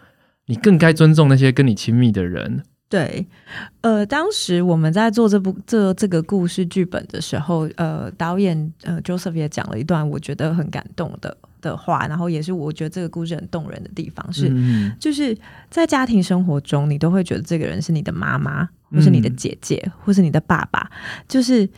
[0.46, 2.62] 你更该尊重那些跟你亲密的人。
[2.88, 3.26] 对，
[3.80, 11.36] 呃，当时我们在做这部这这个故事剧本的时候，呃，导演呃 Joseph 也讲了一段我觉得很感动的
[11.70, 15.36] 的话，然后也是我觉得这个故事很动人的地方是，嗯、就是
[15.70, 20.90] 在家庭生活中，你都会觉得这个人是你的妈妈，或是你的姐姐，嗯、或是你的爸爸，
[21.28, 21.68] 就是。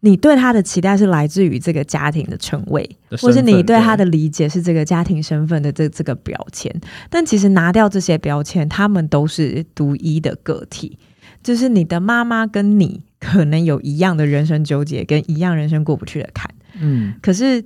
[0.00, 2.86] 你对他的期待是来自于这个家庭的称谓，
[3.22, 6.70] 或是你对他的理解是这个家庭身份的这这个标签。
[7.08, 10.98] 但其实拿掉这些标签，他们都是独一的个体。
[11.42, 16.54] 就是你的妈妈跟你可能有一样的人生纠结，跟一样人生过不去的坎。
[16.78, 17.64] 嗯，可是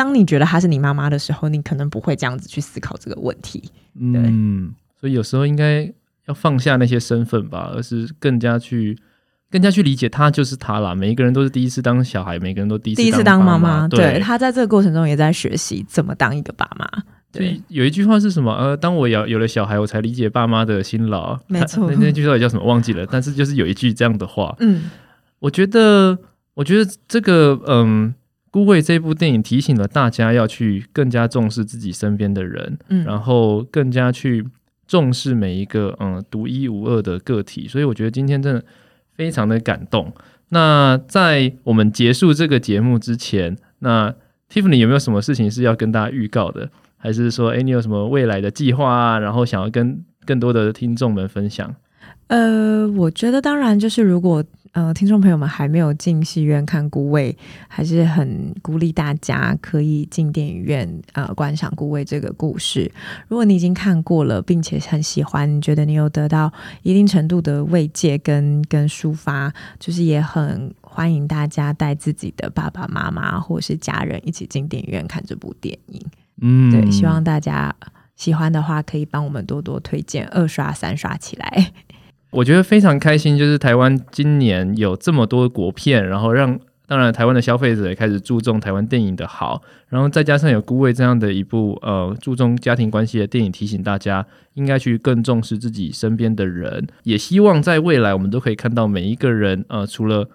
[0.00, 3.70] 当你觉得她是你妈妈的时候，你可能不会这样子去思考这个问题。
[4.00, 5.92] 嗯，所以有时候应该
[6.26, 8.96] 要放下那些身份吧，而是更加去。
[9.52, 10.94] 更加去理解他就是他啦。
[10.94, 13.88] 每一个人都是第一次当小孩，每个人都第一次第一次当妈妈。
[13.88, 16.88] 对，对，他在这个过程中也在学习怎么当一个爸妈。
[17.32, 18.54] 对，有一句话是什么？
[18.54, 21.36] 呃，当我有有了小孩，我才理解爸妈的辛劳。
[21.48, 22.62] 没错， 那那句到底叫什么？
[22.64, 23.04] 忘记了。
[23.10, 24.54] 但是就是有一句这样的话。
[24.60, 24.82] 嗯，
[25.40, 26.16] 我觉得，
[26.54, 28.14] 我觉得这个，嗯，
[28.50, 34.46] 孤味这部电影提醒了大家要去更加重视自己身边的人，嗯，然后更加去
[34.86, 37.66] 重视每一个嗯独一无二的个体。
[37.68, 38.64] 所以我觉得今天真的。
[39.16, 40.10] 非常的感动。
[40.48, 44.14] 那在我们结束这个节目之前，那
[44.50, 46.70] Tiffany 有没有什么事情是要跟大家预告的？
[46.96, 49.18] 还是说，诶，你有什么未来的计划啊？
[49.18, 51.76] 然后想要跟更多的听众们分享？
[52.28, 54.42] 呃，我觉得当然就是如果。
[54.72, 57.32] 呃，听众朋友们还没有进戏院看《孤味》，
[57.66, 62.90] 还是很鼓励大家可以进电影院呃观赏《孤味》这个故事。
[63.26, 66.52] 如果你已经看过了，并且很喜欢，你觉得你有得到
[66.82, 76.00] 一定程度的慰藉跟跟抒发，就是也很欢迎大家带自己的爸爸妈妈或是家人一起进电影院看这部电影。
[76.40, 77.74] 嗯，对，希望大家
[78.14, 81.72] 喜欢的话，可以帮我们多多推荐，二刷三刷起来。
[82.30, 100.28] 我觉得非常开心，就是台湾今年有这么多国片，然后让当然台湾的消费者也开始注重台湾电影的好，然后再加上有《孤味》这样的一部呃注重家庭关系的电影，提醒大家应该去更重视自己身边的人，也希望在未来我们都可以看到每一个人呃，除了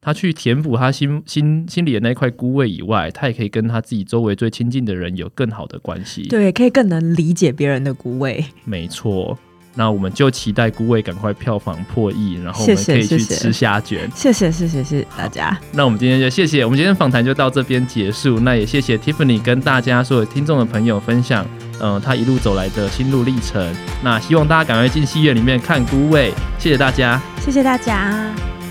[0.00, 9.38] 他去填补他心心心里的那块孤位以外，他也可以跟他自己周围最亲近的人有更好的关系，对，可以更能理解别人的孤位，没错。
[9.74, 14.10] 那我们就期待《孤味》赶快票房破亿，然后我们可以去吃虾卷。
[14.14, 15.58] 谢谢谢谢谢谢大家。
[15.72, 18.40] 那我们今天就谢谢，我们今天访谈就到这边结束。
[18.40, 21.46] 那也谢谢 Tiffany 跟大家所有听众的朋友分享，
[21.80, 23.74] 嗯、呃，他一路走来的心路历程。
[24.02, 26.30] 那希望大家赶快进戏院里面看《孤味》，
[26.62, 28.61] 谢谢大家，谢谢大家。